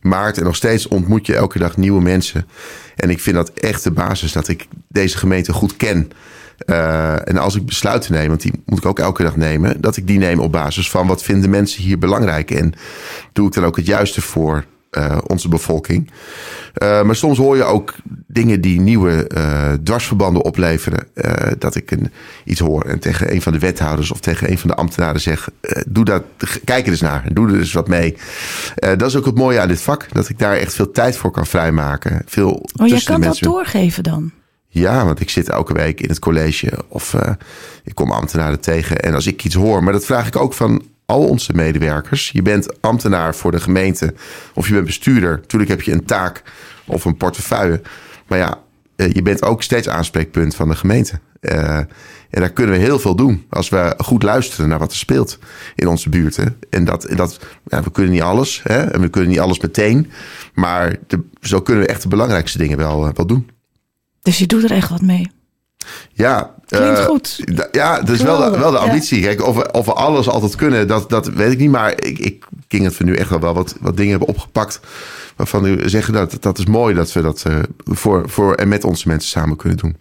maart 0.00 0.38
en 0.38 0.44
nog 0.44 0.56
steeds 0.56 0.88
ontmoet 0.88 1.26
je 1.26 1.34
elke 1.34 1.58
dag 1.58 1.76
nieuwe 1.76 2.02
mensen. 2.02 2.46
En 2.96 3.10
ik 3.10 3.20
vind 3.20 3.36
dat 3.36 3.50
echt 3.50 3.84
de 3.84 3.90
basis 3.90 4.32
dat 4.32 4.48
ik 4.48 4.66
deze 4.88 5.18
gemeente 5.18 5.52
goed 5.52 5.76
ken. 5.76 6.10
En 7.24 7.36
als 7.36 7.54
ik 7.54 7.66
besluiten 7.66 8.12
neem, 8.12 8.28
want 8.28 8.42
die 8.42 8.62
moet 8.66 8.78
ik 8.78 8.86
ook 8.86 8.98
elke 8.98 9.22
dag 9.22 9.36
nemen, 9.36 9.80
dat 9.80 9.96
ik 9.96 10.06
die 10.06 10.18
neem 10.18 10.38
op 10.38 10.52
basis 10.52 10.90
van 10.90 11.06
wat 11.06 11.22
vinden 11.22 11.50
mensen 11.50 11.82
hier 11.82 11.98
belangrijk 11.98 12.50
en 12.50 12.72
doe 13.32 13.46
ik 13.46 13.52
dan 13.52 13.64
ook 13.64 13.76
het 13.76 13.86
juiste 13.86 14.20
voor 14.20 14.64
uh, 14.98 15.18
onze 15.26 15.48
bevolking. 15.48 16.10
Uh, 16.82 17.02
maar 17.02 17.16
soms 17.16 17.38
hoor 17.38 17.56
je 17.56 17.64
ook 17.64 17.94
dingen 18.26 18.60
die 18.60 18.80
nieuwe 18.80 19.26
dwarsverbanden 19.82 20.44
opleveren. 20.44 21.06
dat 21.58 21.74
ik 21.74 21.90
een, 21.90 22.12
iets 22.44 22.60
hoor 22.60 22.82
en 22.82 22.98
tegen 22.98 23.32
een 23.32 23.42
van 23.42 23.52
de 23.52 23.58
wethouders 23.58 24.10
of 24.10 24.20
tegen 24.20 24.50
een 24.50 24.58
van 24.58 24.68
de 24.68 24.76
ambtenaren 24.76 25.20
zeg: 25.20 25.48
doe 25.86 26.04
dat, 26.04 26.22
kijk 26.64 26.84
er 26.84 26.92
eens 26.92 27.00
naar 27.00 27.24
en 27.24 27.34
doe 27.34 27.48
er 27.48 27.58
eens 27.58 27.72
wat 27.72 27.88
mee. 27.88 28.16
dat 28.74 29.02
is 29.02 29.16
ook 29.16 29.26
het 29.26 29.38
mooie 29.38 29.60
aan 29.60 29.68
dit 29.68 29.80
vak, 29.80 30.06
dat 30.12 30.28
ik 30.28 30.38
daar 30.38 30.56
echt 30.56 30.74
veel 30.74 30.90
tijd 30.90 31.16
voor 31.16 31.30
kan 31.30 31.46
vrijmaken. 31.46 32.22
Veel 32.26 32.66
oh, 32.76 32.88
jij 32.88 33.00
kan 33.00 33.20
dat 33.20 33.38
doorgeven 33.38 34.02
dan? 34.02 34.32
Ja, 34.74 35.04
want 35.04 35.20
ik 35.20 35.30
zit 35.30 35.48
elke 35.48 35.72
week 35.72 36.00
in 36.00 36.08
het 36.08 36.18
college 36.18 36.72
of 36.88 37.12
uh, 37.12 37.20
ik 37.84 37.94
kom 37.94 38.10
ambtenaren 38.10 38.60
tegen. 38.60 39.00
En 39.00 39.14
als 39.14 39.26
ik 39.26 39.44
iets 39.44 39.54
hoor, 39.54 39.82
maar 39.84 39.92
dat 39.92 40.04
vraag 40.04 40.26
ik 40.26 40.36
ook 40.36 40.52
van 40.52 40.82
al 41.06 41.28
onze 41.28 41.52
medewerkers. 41.54 42.30
Je 42.30 42.42
bent 42.42 42.82
ambtenaar 42.82 43.34
voor 43.34 43.50
de 43.50 43.60
gemeente 43.60 44.14
of 44.54 44.66
je 44.66 44.72
bent 44.72 44.86
bestuurder. 44.86 45.30
Natuurlijk 45.30 45.70
heb 45.70 45.82
je 45.82 45.92
een 45.92 46.04
taak 46.04 46.42
of 46.84 47.04
een 47.04 47.16
portefeuille. 47.16 47.82
Maar 48.26 48.38
ja, 48.38 48.58
uh, 48.96 49.12
je 49.12 49.22
bent 49.22 49.42
ook 49.42 49.62
steeds 49.62 49.88
aanspreekpunt 49.88 50.54
van 50.54 50.68
de 50.68 50.74
gemeente. 50.74 51.20
Uh, 51.40 51.76
en 52.30 52.40
daar 52.40 52.52
kunnen 52.52 52.74
we 52.74 52.80
heel 52.80 52.98
veel 52.98 53.16
doen 53.16 53.46
als 53.50 53.68
we 53.68 53.94
goed 53.98 54.22
luisteren 54.22 54.68
naar 54.68 54.78
wat 54.78 54.90
er 54.90 54.96
speelt 54.96 55.38
in 55.74 55.88
onze 55.88 56.08
buurten. 56.08 56.56
En 56.70 56.84
dat, 56.84 57.06
dat 57.16 57.38
ja, 57.64 57.82
we 57.82 57.90
kunnen 57.90 58.12
niet 58.12 58.22
alles 58.22 58.60
hè? 58.62 58.80
en 58.82 59.00
we 59.00 59.08
kunnen 59.08 59.30
niet 59.30 59.40
alles 59.40 59.60
meteen. 59.60 60.10
Maar 60.54 60.96
zo 61.40 61.60
kunnen 61.60 61.84
we 61.84 61.88
echt 61.88 62.02
de 62.02 62.08
belangrijkste 62.08 62.58
dingen 62.58 62.76
wel, 62.76 63.12
wel 63.14 63.26
doen. 63.26 63.50
Dus 64.22 64.38
je 64.38 64.46
doet 64.46 64.64
er 64.64 64.70
echt 64.70 64.88
wat 64.88 65.02
mee. 65.02 65.30
Ja, 66.12 66.54
Klinkt 66.66 66.98
uh, 66.98 67.04
goed. 67.04 67.40
Ja, 67.72 68.00
dat 68.00 68.08
is 68.08 68.22
wel 68.22 68.52
de, 68.52 68.58
wel 68.58 68.70
de 68.70 68.78
ambitie. 68.78 69.20
Ja. 69.20 69.26
Kijk, 69.26 69.46
of 69.46 69.56
we, 69.56 69.72
of 69.72 69.86
we 69.86 69.92
alles 69.92 70.28
altijd 70.28 70.54
kunnen, 70.54 70.88
dat, 70.88 71.10
dat 71.10 71.26
weet 71.26 71.52
ik 71.52 71.58
niet. 71.58 71.70
Maar 71.70 71.90
ik, 71.90 72.18
ik 72.18 72.44
ging 72.68 72.84
het 72.84 72.94
voor 72.94 73.06
nu 73.06 73.14
echt 73.14 73.30
wel, 73.30 73.40
wel 73.40 73.54
wat, 73.54 73.74
wat 73.80 73.96
dingen 73.96 74.10
hebben 74.10 74.28
opgepakt. 74.28 74.80
Waarvan 75.36 75.62
we 75.62 75.88
zeggen 75.88 76.14
dat 76.14 76.36
dat 76.40 76.58
is 76.58 76.66
mooi 76.66 76.94
dat 76.94 77.12
we 77.12 77.22
dat 77.22 77.44
uh, 77.46 77.56
voor, 77.84 78.28
voor 78.28 78.54
en 78.54 78.68
met 78.68 78.84
onze 78.84 79.08
mensen 79.08 79.30
samen 79.30 79.56
kunnen 79.56 79.78
doen. 79.78 79.96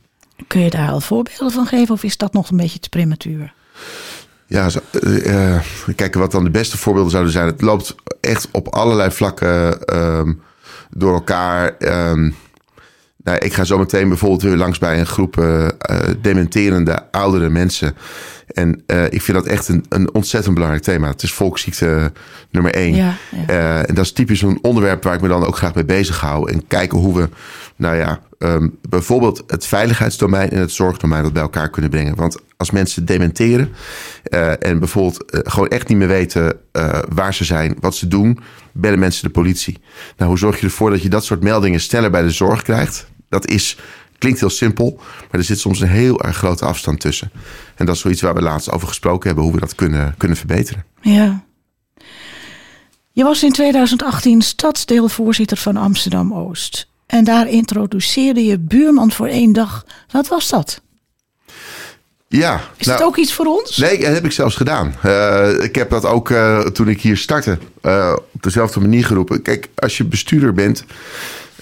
Kun 0.48 0.62
je 0.62 0.70
daar 0.70 0.90
al 0.90 1.02
voorbeelden 1.02 1.52
van 1.52 1.66
geven 1.66 1.94
of 1.94 2.04
is 2.04 2.18
dat 2.18 2.34
nog 2.34 2.50
een 2.50 2.58
beetje 2.58 2.80
te 2.80 2.90
prematuur? 2.90 3.54
Ja, 4.48 4.70
zo, 4.70 4.80
uh, 5.02 5.60
kijk, 5.96 6.14
wat 6.14 6.32
dan 6.32 6.44
de 6.44 6.50
beste 6.50 6.78
voorbeelden 6.78 7.12
zouden 7.12 7.34
zijn. 7.34 7.46
Het 7.46 7.62
loopt 7.62 7.96
echt 8.22 8.48
op 8.52 8.68
allerlei 8.68 9.12
vlakken 9.12 9.80
um, 9.98 10.42
door 10.90 11.14
elkaar. 11.14 11.76
Um, 11.80 12.36
nou, 13.24 13.38
ik 13.38 13.54
ga 13.54 13.64
zo 13.64 13.78
meteen 13.78 14.08
bijvoorbeeld 14.08 14.42
weer 14.42 14.56
langs 14.56 14.80
bij 14.80 15.00
een 15.00 15.06
groep 15.06 15.38
uh, 15.38 15.68
dementerende 16.22 17.12
oudere 17.12 17.50
mensen. 17.50 17.96
En 18.48 18.84
uh, 18.88 19.04
ik 19.06 19.22
vind 19.22 19.38
dat 19.38 19.48
echt 19.48 19.68
een, 19.68 19.86
een 19.90 20.14
ontzettend 20.14 20.54
belangrijk 20.54 20.84
thema. 20.84 21.08
Het 21.08 21.24
is 21.24 21.34
volksziekte 21.34 22.12
nummer 22.52 22.74
één. 22.74 22.96
Ja, 22.96 23.14
ja. 23.48 23.50
Uh, 23.50 23.90
en 23.90 23.96
dat 23.96 24.06
is 24.06 24.12
typisch 24.12 24.42
een 24.42 24.60
onderwerp 24.62 25.04
waar 25.04 25.14
ik 25.14 25.22
me 25.22 25.28
dan 25.28 25.46
ook 25.46 25.58
graag 25.58 25.74
mee 25.74 25.86
bezig 25.86 26.20
hou. 26.20 26.52
En 26.52 26.68
kijken 26.68 26.98
hoe 26.98 27.16
we, 27.16 27.30
nou 27.76 27.96
ja, 27.96 28.20
um, 28.40 28.78
bijvoorbeeld 28.90 29.44
het 29.48 29.66
veiligheidsdomein 29.66 30.50
en 30.50 30.60
het 30.60 30.72
zorgdomein 30.72 31.24
wat 31.24 31.34
bij 31.34 31.42
elkaar 31.42 31.70
kunnen 31.70 31.92
brengen. 31.92 32.16
Want 32.16 32.38
als 32.58 32.72
mensen 32.72 33.06
dementeren 33.06 33.74
uh, 34.34 34.64
en 34.64 34.80
bijvoorbeeld 34.80 35.24
gewoon 35.28 35.68
echt 35.68 35.88
niet 35.88 35.98
meer 35.98 36.08
weten 36.08 36.58
waar 37.14 37.34
ze 37.34 37.44
zijn, 37.44 37.76
wat 37.80 37.96
ze 37.96 38.08
doen, 38.08 38.40
bellen 38.72 39.00
mensen 39.00 39.24
de 39.24 39.30
politie. 39.30 39.82
Nou, 40.18 40.30
hoe 40.30 40.40
zorg 40.40 40.60
je 40.60 40.66
ervoor 40.66 40.90
dat 40.90 41.02
je 41.02 41.10
dat 41.10 41.26
soort 41.26 41.44
meldingen 41.44 41.80
sneller 41.80 42.12
bij 42.12 42.22
de 42.22 42.30
zorg 42.30 42.62
krijgt? 42.62 43.12
Dat 43.34 43.48
is, 43.48 43.78
klinkt 44.18 44.40
heel 44.40 44.50
simpel, 44.50 44.96
maar 44.98 45.40
er 45.40 45.44
zit 45.44 45.60
soms 45.60 45.80
een 45.80 45.88
heel 45.88 46.22
erg 46.22 46.38
grote 46.38 46.66
afstand 46.66 47.00
tussen. 47.00 47.32
En 47.76 47.86
dat 47.86 47.96
is 47.96 48.02
zoiets 48.02 48.22
waar 48.22 48.34
we 48.34 48.42
laatst 48.42 48.72
over 48.72 48.88
gesproken 48.88 49.28
hebben, 49.28 49.44
hoe 49.44 49.54
we 49.54 49.60
dat 49.60 49.76
kunnen, 49.76 50.16
kunnen 50.18 50.38
verbeteren. 50.38 50.86
Ja. 51.02 51.44
Je 53.12 53.24
was 53.24 53.44
in 53.44 53.52
2018 53.52 54.42
stadsdeelvoorzitter 54.42 55.58
van 55.58 55.78
Amsterdam 55.78 56.34
Oost. 56.34 56.88
En 57.06 57.24
daar 57.24 57.50
introduceerde 57.50 58.46
je 58.46 58.60
buurman 58.60 59.12
voor 59.12 59.28
één 59.28 59.54
dag. 59.54 59.86
Wat 60.12 60.28
was 60.28 60.50
dat? 60.50 60.82
Ja. 62.28 62.62
Is 62.78 62.86
dat 62.86 63.02
ook 63.02 63.18
iets 63.18 63.34
voor 63.34 63.46
ons? 63.46 63.78
Nee, 63.78 64.00
dat 64.00 64.14
heb 64.14 64.26
ik 64.26 64.32
zelfs 64.32 64.56
gedaan. 64.56 64.96
Uh, 65.06 65.64
ik 65.64 65.76
heb 65.76 65.90
dat 65.90 66.06
ook 66.06 66.30
uh, 66.30 66.60
toen 66.60 66.88
ik 66.88 67.02
hier 67.02 67.18
startte 67.18 67.58
uh, 67.82 68.14
op 68.32 68.44
dezelfde 68.44 68.80
manier 68.80 69.06
geroepen. 69.06 69.42
Kijk, 69.42 69.70
als 69.76 69.98
je 69.98 70.04
bestuurder 70.04 70.54
bent, 70.54 70.86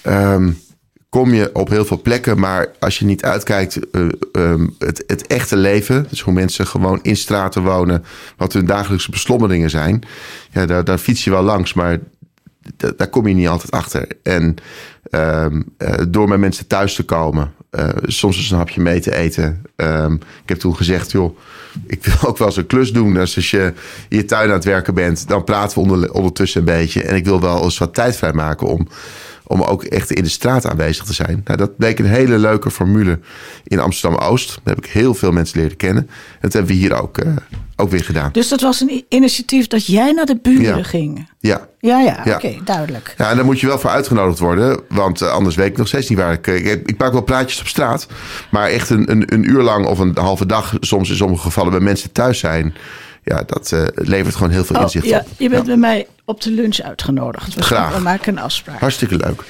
um, 0.07 0.61
kom 1.11 1.33
je 1.33 1.49
op 1.53 1.69
heel 1.69 1.85
veel 1.85 2.01
plekken. 2.01 2.39
Maar 2.39 2.67
als 2.79 2.99
je 2.99 3.05
niet 3.05 3.23
uitkijkt, 3.23 3.79
um, 4.31 4.75
het, 4.77 5.03
het, 5.07 5.27
echte 5.27 5.55
leven, 5.55 6.05
dus 6.09 6.21
hoe 6.21 6.33
mensen 6.33 6.67
gewoon 6.67 6.99
in 7.01 7.17
straten 7.17 7.63
wonen, 7.63 8.03
wat 8.37 8.53
hun 8.53 8.65
dagelijkse 8.65 9.11
beslommeringen 9.11 9.69
zijn, 9.69 10.03
ja, 10.51 10.65
daar, 10.65 10.83
daar 10.83 10.97
fiets 10.97 11.23
je 11.23 11.29
wel 11.29 11.43
langs. 11.43 11.73
Maar 11.73 11.99
daar 12.95 13.09
kom 13.09 13.27
je 13.27 13.33
niet 13.33 13.47
altijd 13.47 13.71
achter. 13.71 14.07
En 14.23 14.55
um, 15.11 15.65
uh, 15.77 15.93
door 16.09 16.27
met 16.27 16.39
mensen 16.39 16.67
thuis 16.67 16.95
te 16.95 17.03
komen, 17.03 17.53
uh, 17.71 17.89
soms 18.03 18.37
eens 18.37 18.51
een 18.51 18.57
hapje 18.57 18.81
mee 18.81 18.99
te 18.99 19.15
eten. 19.15 19.61
Um, 19.75 20.13
ik 20.13 20.49
heb 20.49 20.59
toen 20.59 20.75
gezegd, 20.75 21.11
joh, 21.11 21.37
ik 21.87 22.05
wil 22.05 22.15
ook 22.29 22.37
wel 22.37 22.47
eens 22.47 22.57
een 22.57 22.67
klus 22.67 22.91
doen. 22.91 23.13
Dus 23.13 23.35
als 23.35 23.51
je 23.51 23.73
in 24.09 24.17
je 24.17 24.25
tuin 24.25 24.47
aan 24.47 24.55
het 24.55 24.65
werken 24.65 24.93
bent, 24.93 25.27
dan 25.27 25.43
praten 25.43 25.77
we 25.77 25.89
onder, 25.89 26.13
ondertussen 26.13 26.59
een 26.59 26.65
beetje. 26.65 27.03
En 27.03 27.15
ik 27.15 27.25
wil 27.25 27.41
wel 27.41 27.63
eens 27.63 27.77
wat 27.77 27.93
tijd 27.93 28.15
vrijmaken 28.15 28.67
om 28.67 28.87
om 29.43 29.61
ook 29.61 29.83
echt 29.83 30.11
in 30.11 30.23
de 30.23 30.29
straat 30.29 30.67
aanwezig 30.67 31.05
te 31.05 31.13
zijn. 31.13 31.41
Nou, 31.45 31.57
dat 31.57 31.77
bleek 31.77 31.99
een 31.99 32.05
hele 32.05 32.37
leuke 32.37 32.71
formule 32.71 33.19
in 33.63 33.79
Amsterdam-Oost. 33.79 34.47
Daar 34.63 34.75
heb 34.75 34.85
ik 34.85 34.91
heel 34.91 35.13
veel 35.13 35.31
mensen 35.31 35.59
leren 35.59 35.77
kennen. 35.77 36.03
En 36.07 36.39
dat 36.39 36.53
hebben 36.53 36.71
we 36.71 36.77
hier 36.77 37.01
ook, 37.01 37.23
uh, 37.23 37.35
ook 37.75 37.89
weer 37.89 38.03
gedaan. 38.03 38.29
Dus 38.31 38.47
dat 38.47 38.61
was 38.61 38.81
een 38.81 39.05
initiatief 39.09 39.67
dat 39.67 39.85
jij 39.85 40.11
naar 40.11 40.25
de 40.25 40.39
buren 40.41 40.77
ja. 40.77 40.83
ging? 40.83 41.29
Ja. 41.39 41.69
Ja, 41.79 41.99
ja, 41.99 42.21
ja. 42.25 42.35
oké, 42.35 42.45
okay, 42.45 42.61
duidelijk. 42.65 43.13
Ja, 43.17 43.29
en 43.29 43.35
daar 43.35 43.45
moet 43.45 43.59
je 43.59 43.67
wel 43.67 43.79
voor 43.79 43.89
uitgenodigd 43.89 44.39
worden. 44.39 44.79
Want 44.89 45.21
uh, 45.21 45.31
anders 45.31 45.55
weet 45.55 45.67
ik 45.67 45.77
nog 45.77 45.87
steeds 45.87 46.09
niet 46.09 46.17
waar 46.17 46.33
ik... 46.33 46.47
Ik, 46.47 46.81
ik 46.85 46.97
maak 46.97 47.11
wel 47.11 47.21
praatjes 47.21 47.59
op 47.59 47.67
straat. 47.67 48.07
Maar 48.51 48.67
echt 48.69 48.89
een, 48.89 49.11
een, 49.11 49.33
een 49.33 49.49
uur 49.49 49.61
lang 49.61 49.85
of 49.85 49.99
een 49.99 50.17
halve 50.17 50.45
dag... 50.45 50.73
soms 50.79 51.09
in 51.09 51.15
sommige 51.15 51.41
gevallen 51.41 51.71
bij 51.71 51.79
mensen 51.79 52.11
thuis 52.11 52.39
zijn 52.39 52.73
ja, 53.23 53.43
dat 53.43 53.71
uh, 53.71 53.87
levert 53.93 54.35
gewoon 54.35 54.51
heel 54.51 54.65
veel 54.65 54.75
oh, 54.75 54.81
inzicht 54.81 55.05
ja, 55.05 55.19
op. 55.19 55.25
Je 55.37 55.49
bent 55.49 55.65
bij 55.65 55.77
mij 55.77 56.07
op 56.25 56.41
de 56.41 56.51
lunch 56.51 56.79
uitgenodigd. 56.79 57.53
We 57.53 57.63
Graag. 57.63 57.95
We 57.95 58.01
maken 58.01 58.37
een 58.37 58.43
afspraak. 58.43 58.79
Hartstikke 58.79 59.15
leuk. 59.15 59.43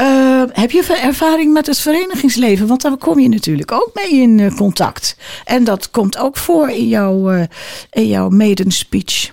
Uh, 0.00 0.42
heb 0.52 0.70
je 0.70 0.98
ervaring 1.02 1.52
met 1.52 1.66
het 1.66 1.78
verenigingsleven? 1.78 2.66
Want 2.66 2.82
daar 2.82 2.96
kom 2.96 3.18
je 3.18 3.28
natuurlijk 3.28 3.72
ook 3.72 3.90
mee 3.94 4.20
in 4.20 4.38
uh, 4.38 4.56
contact. 4.56 5.16
En 5.44 5.64
dat 5.64 5.90
komt 5.90 6.18
ook 6.18 6.36
voor 6.36 6.70
in 6.70 6.88
jouw, 6.88 7.46
in 7.90 8.08
jouw 8.08 8.28
maiden 8.28 8.70
speech. 8.70 9.30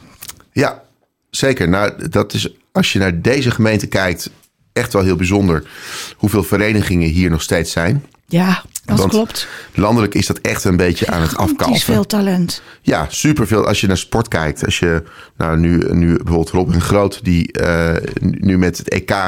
Ja, 0.51 0.81
zeker. 1.29 1.69
Nou, 1.69 2.09
dat 2.09 2.33
is, 2.33 2.49
als 2.71 2.93
je 2.93 2.99
naar 2.99 3.21
deze 3.21 3.51
gemeente 3.51 3.87
kijkt, 3.87 4.29
echt 4.73 4.93
wel 4.93 5.03
heel 5.03 5.15
bijzonder. 5.15 5.63
Hoeveel 6.15 6.43
verenigingen 6.43 7.09
hier 7.09 7.29
nog 7.29 7.41
steeds 7.41 7.71
zijn. 7.71 8.05
Ja, 8.27 8.63
dat 8.85 8.97
Want 8.97 9.11
klopt. 9.11 9.47
Landelijk 9.73 10.13
is 10.13 10.25
dat 10.25 10.37
echt 10.37 10.63
een 10.63 10.77
beetje 10.77 11.07
aan 11.07 11.21
het 11.21 11.37
afkalven. 11.37 11.75
is 11.75 11.83
veel 11.83 12.05
talent. 12.05 12.61
Ja, 12.81 13.05
superveel. 13.09 13.67
Als 13.67 13.81
je 13.81 13.87
naar 13.87 13.97
sport 13.97 14.27
kijkt. 14.27 14.65
Als 14.65 14.79
je 14.79 15.03
nou, 15.37 15.57
nu, 15.57 15.85
nu 15.91 16.15
bijvoorbeeld 16.15 16.49
Robin 16.49 16.81
Groot, 16.81 17.19
die 17.23 17.59
uh, 17.61 17.89
nu 18.21 18.57
met 18.57 18.77
het 18.77 18.89
EK 18.89 19.11
uh, 19.11 19.25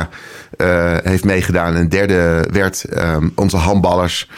heeft 1.04 1.24
meegedaan. 1.24 1.76
En 1.76 1.90
derde 1.90 2.48
werd. 2.52 2.86
Um, 2.98 3.32
onze 3.36 3.58
handballers. 3.58 4.30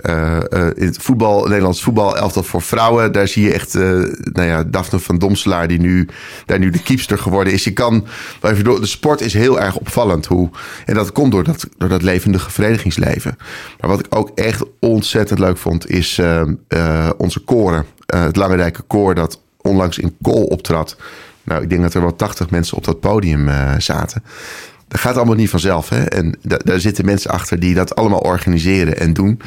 Uh, 0.00 0.36
in 0.74 0.86
het 0.86 0.98
voetbal, 0.98 1.44
Nederlands 1.44 1.82
voetbal, 1.82 2.16
elftal 2.16 2.42
voor 2.42 2.62
vrouwen. 2.62 3.12
Daar 3.12 3.28
zie 3.28 3.44
je 3.44 3.52
echt, 3.52 3.74
nou 3.74 4.48
ja, 4.48 4.64
Daphne 4.64 4.98
van 4.98 5.18
Domselaar, 5.18 5.68
die 5.68 5.80
nu, 5.80 6.08
daar 6.46 6.58
nu 6.58 6.70
de 6.70 6.82
kiepster 6.82 7.18
geworden 7.18 7.52
is. 7.52 7.64
Je 7.64 7.72
kan, 7.72 8.06
even 8.42 8.64
door, 8.64 8.80
de 8.80 8.86
sport 8.86 9.20
is 9.20 9.32
heel 9.32 9.60
erg 9.60 9.76
opvallend. 9.76 10.26
Hoe, 10.26 10.50
en 10.84 10.94
dat 10.94 11.12
komt 11.12 11.32
door 11.32 11.44
dat, 11.44 11.68
door 11.78 11.88
dat 11.88 12.02
levendige 12.02 12.50
verenigingsleven. 12.50 13.36
Maar 13.80 13.90
wat 13.90 14.00
ik 14.00 14.06
ook 14.08 14.30
echt 14.34 14.64
ontzettend 14.80 15.38
leuk 15.38 15.56
vond, 15.56 15.90
is 15.90 16.18
uh, 16.18 17.10
onze 17.16 17.40
koren. 17.40 17.84
Uh, 18.14 18.22
het 18.22 18.36
Langendijke 18.36 18.82
koor 18.82 19.14
dat 19.14 19.40
onlangs 19.60 19.98
in 19.98 20.16
Kool 20.22 20.44
optrad. 20.44 20.96
Nou, 21.42 21.62
ik 21.62 21.70
denk 21.70 21.82
dat 21.82 21.94
er 21.94 22.00
wel 22.00 22.16
80 22.16 22.50
mensen 22.50 22.76
op 22.76 22.84
dat 22.84 23.00
podium 23.00 23.48
uh, 23.48 23.74
zaten. 23.78 24.22
Dat 24.88 25.00
gaat 25.00 25.16
allemaal 25.16 25.34
niet 25.34 25.50
vanzelf. 25.50 25.88
Hè? 25.88 26.04
En 26.04 26.38
da 26.42 26.56
daar 26.64 26.80
zitten 26.80 27.04
mensen 27.04 27.30
achter 27.30 27.60
die 27.60 27.74
dat 27.74 27.94
allemaal 27.94 28.18
organiseren 28.18 28.98
en 28.98 29.12
doen. 29.12 29.40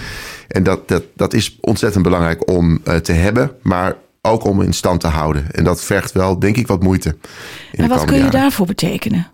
En 0.47 0.63
dat, 0.63 0.87
dat, 0.87 1.03
dat 1.15 1.33
is 1.33 1.57
ontzettend 1.61 2.03
belangrijk 2.03 2.49
om 2.49 2.81
te 3.01 3.11
hebben. 3.11 3.51
Maar 3.61 3.95
ook 4.21 4.43
om 4.43 4.61
in 4.61 4.73
stand 4.73 4.99
te 4.99 5.07
houden. 5.07 5.51
En 5.51 5.63
dat 5.63 5.83
vergt 5.83 6.11
wel, 6.11 6.39
denk 6.39 6.57
ik, 6.57 6.67
wat 6.67 6.83
moeite. 6.83 7.17
en 7.71 7.87
wat 7.87 8.05
kun 8.05 8.15
je 8.15 8.21
jaren. 8.21 8.39
daarvoor 8.39 8.65
betekenen? 8.65 9.27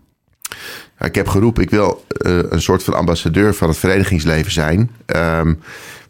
Ik 1.06 1.16
heb 1.16 1.28
geroepen, 1.28 1.64
ik 1.64 1.70
wil 1.70 2.06
uh, 2.26 2.40
een 2.50 2.62
soort 2.62 2.84
van 2.84 2.94
ambassadeur 2.94 3.54
van 3.54 3.70
het 3.70 3.78
verenigingsleven 3.78 4.52
zijn. 4.52 4.92
Um, 5.16 5.60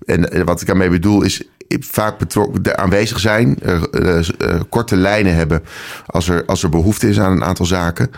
en 0.05 0.45
wat 0.45 0.61
ik 0.61 0.67
daarmee 0.67 0.89
bedoel 0.89 1.21
is 1.21 1.41
vaak 1.79 2.17
betrokken, 2.17 2.77
aanwezig 2.77 3.19
zijn, 3.19 3.59
uh, 3.63 3.81
uh, 3.91 4.17
uh, 4.17 4.61
korte 4.69 4.95
lijnen 4.95 5.35
hebben 5.35 5.63
als 6.05 6.27
er, 6.27 6.45
als 6.45 6.63
er 6.63 6.69
behoefte 6.69 7.09
is 7.09 7.19
aan 7.19 7.31
een 7.31 7.43
aantal 7.43 7.65
zaken. 7.65 8.11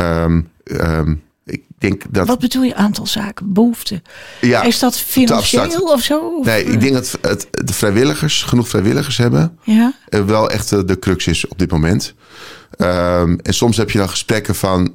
Um, 0.00 0.48
um, 0.64 1.22
ik 1.44 1.62
denk 1.78 2.02
dat. 2.10 2.26
Wat 2.26 2.38
bedoel 2.38 2.62
je 2.62 2.74
aantal 2.74 3.06
zaken? 3.06 3.52
Behoefte? 3.52 4.02
Ja, 4.40 4.62
is 4.62 4.78
dat 4.78 4.98
financieel 4.98 5.92
of 5.92 6.02
zo? 6.02 6.18
Of? 6.38 6.46
Nee, 6.46 6.64
ik 6.64 6.80
denk 6.80 6.92
dat 6.92 7.18
het, 7.20 7.48
de 7.50 7.72
vrijwilligers, 7.72 8.42
genoeg 8.42 8.68
vrijwilligers 8.68 9.16
hebben. 9.16 9.58
Ja. 9.62 9.92
wel 10.08 10.50
echt 10.50 10.88
de 10.88 10.98
crux 10.98 11.26
is 11.26 11.48
op 11.48 11.58
dit 11.58 11.70
moment. 11.70 12.14
Um, 12.78 13.38
en 13.42 13.54
soms 13.54 13.76
heb 13.76 13.90
je 13.90 13.98
dan 13.98 14.08
gesprekken 14.08 14.54
van 14.54 14.94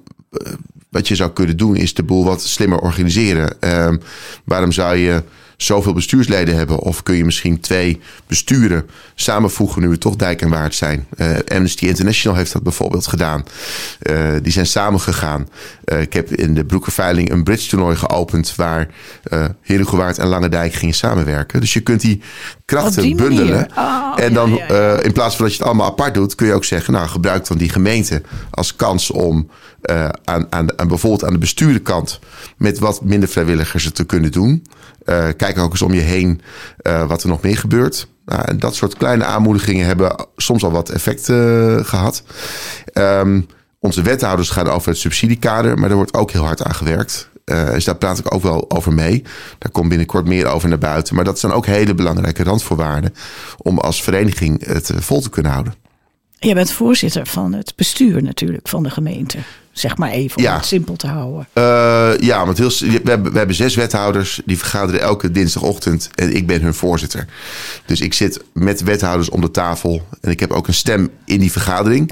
wat 0.89 1.07
je 1.07 1.15
zou 1.15 1.31
kunnen 1.31 1.57
doen, 1.57 1.75
is 1.75 1.93
de 1.93 2.03
boel 2.03 2.25
wat 2.25 2.41
slimmer 2.41 2.79
organiseren. 2.79 3.55
Um, 3.59 4.01
waarom 4.45 4.71
zou 4.71 4.95
je 4.95 5.23
zoveel 5.57 5.93
bestuursleden 5.93 6.55
hebben? 6.55 6.79
Of 6.79 7.03
kun 7.03 7.15
je 7.15 7.25
misschien 7.25 7.59
twee 7.59 7.99
besturen 8.27 8.89
samenvoegen 9.15 9.81
nu 9.81 9.87
we 9.87 9.97
toch 9.97 10.15
dijk 10.15 10.41
en 10.41 10.49
waard 10.49 10.75
zijn? 10.75 11.07
Uh, 11.17 11.37
Amnesty 11.47 11.85
International 11.85 12.37
heeft 12.37 12.53
dat 12.53 12.63
bijvoorbeeld 12.63 13.07
gedaan. 13.07 13.43
Uh, 14.09 14.29
die 14.41 14.51
zijn 14.51 14.67
samengegaan. 14.67 15.49
Uh, 15.85 16.01
ik 16.01 16.13
heb 16.13 16.31
in 16.31 16.53
de 16.53 16.65
Broekenveiling 16.65 17.31
een 17.31 17.43
bridge 17.43 17.69
toernooi 17.69 17.95
geopend 17.95 18.55
waar 18.55 18.87
uh, 19.33 19.45
Herugewaard 19.61 20.17
en 20.17 20.27
Langendijk 20.27 20.73
gingen 20.73 20.95
samenwerken. 20.95 21.59
Dus 21.59 21.73
je 21.73 21.81
kunt 21.81 22.01
die 22.01 22.21
krachten 22.69 23.15
bundelen. 23.15 23.67
Oh, 23.77 24.13
en 24.15 24.33
dan 24.33 24.49
ja, 24.49 24.65
ja, 24.67 24.75
ja. 24.75 24.99
in 24.99 25.11
plaats 25.11 25.35
van 25.35 25.45
dat 25.45 25.53
je 25.53 25.59
het 25.59 25.67
allemaal 25.67 25.87
apart 25.87 26.13
doet, 26.13 26.35
kun 26.35 26.47
je 26.47 26.53
ook 26.53 26.65
zeggen, 26.65 26.93
nou 26.93 27.07
gebruik 27.07 27.47
dan 27.47 27.57
die 27.57 27.69
gemeente 27.69 28.21
als 28.51 28.75
kans 28.75 29.11
om 29.11 29.49
uh, 29.89 30.09
aan, 30.23 30.47
aan, 30.49 30.79
aan 30.79 30.87
bijvoorbeeld 30.87 31.23
aan 31.23 31.33
de 31.33 31.39
bestuurderkant 31.39 32.19
met 32.57 32.79
wat 32.79 33.01
minder 33.03 33.29
vrijwilligers 33.29 33.85
het 33.85 33.95
te 33.95 34.03
kunnen 34.03 34.31
doen. 34.31 34.65
Uh, 35.05 35.27
kijk 35.37 35.57
ook 35.57 35.71
eens 35.71 35.81
om 35.81 35.93
je 35.93 36.01
heen 36.01 36.41
wat 37.07 37.23
er 37.23 37.29
nog 37.29 37.41
meer 37.41 37.57
gebeurt. 37.57 38.07
Nou, 38.25 38.41
en 38.45 38.59
dat 38.59 38.75
soort 38.75 38.97
kleine 38.97 39.23
aanmoedigingen 39.23 39.85
hebben 39.85 40.25
soms 40.35 40.63
al 40.63 40.71
wat 40.71 40.89
effect 40.89 41.25
gehad. 41.87 42.23
Um, 42.93 43.47
onze 43.79 44.01
wethouders 44.01 44.49
gaan 44.49 44.67
over 44.67 44.89
het 44.89 44.97
subsidiekader, 44.97 45.77
maar 45.77 45.87
daar 45.87 45.97
wordt 45.97 46.13
ook 46.13 46.31
heel 46.31 46.45
hard 46.45 46.63
aan 46.63 46.75
gewerkt. 46.75 47.28
Uh, 47.49 47.71
dus 47.71 47.85
daar 47.85 47.95
praat 47.95 48.19
ik 48.19 48.33
ook 48.33 48.41
wel 48.41 48.71
over 48.71 48.93
mee. 48.93 49.23
Daar 49.57 49.71
komt 49.71 49.89
binnenkort 49.89 50.27
meer 50.27 50.45
over 50.45 50.69
naar 50.69 50.77
buiten. 50.77 51.15
Maar 51.15 51.23
dat 51.23 51.39
zijn 51.39 51.51
ook 51.51 51.65
hele 51.65 51.93
belangrijke 51.93 52.43
randvoorwaarden 52.43 53.13
om 53.57 53.77
als 53.77 54.03
vereniging 54.03 54.65
het 54.65 54.91
vol 54.95 55.21
te 55.21 55.29
kunnen 55.29 55.51
houden. 55.51 55.73
Je 56.39 56.53
bent 56.53 56.71
voorzitter 56.71 57.25
van 57.25 57.53
het 57.53 57.73
bestuur 57.75 58.23
natuurlijk 58.23 58.67
van 58.67 58.83
de 58.83 58.89
gemeente. 58.89 59.37
Zeg 59.79 59.97
maar 59.97 60.09
even 60.11 60.37
om 60.37 60.53
het 60.53 60.65
simpel 60.65 60.95
te 60.95 61.07
houden. 61.07 61.47
Uh, 61.53 62.11
ja, 62.19 62.45
want 62.45 62.57
heel, 62.57 62.69
we, 62.79 62.99
hebben, 63.03 63.31
we 63.31 63.37
hebben 63.37 63.55
zes 63.55 63.75
wethouders. 63.75 64.41
Die 64.45 64.57
vergaderen 64.57 65.01
elke 65.01 65.31
dinsdagochtend. 65.31 66.09
En 66.15 66.35
ik 66.35 66.47
ben 66.47 66.61
hun 66.61 66.73
voorzitter. 66.73 67.25
Dus 67.85 68.01
ik 68.01 68.13
zit 68.13 68.39
met 68.53 68.83
wethouders 68.83 69.29
om 69.29 69.41
de 69.41 69.51
tafel. 69.51 70.01
En 70.21 70.31
ik 70.31 70.39
heb 70.39 70.51
ook 70.51 70.67
een 70.67 70.73
stem 70.73 71.09
in 71.25 71.39
die 71.39 71.51
vergadering. 71.51 72.11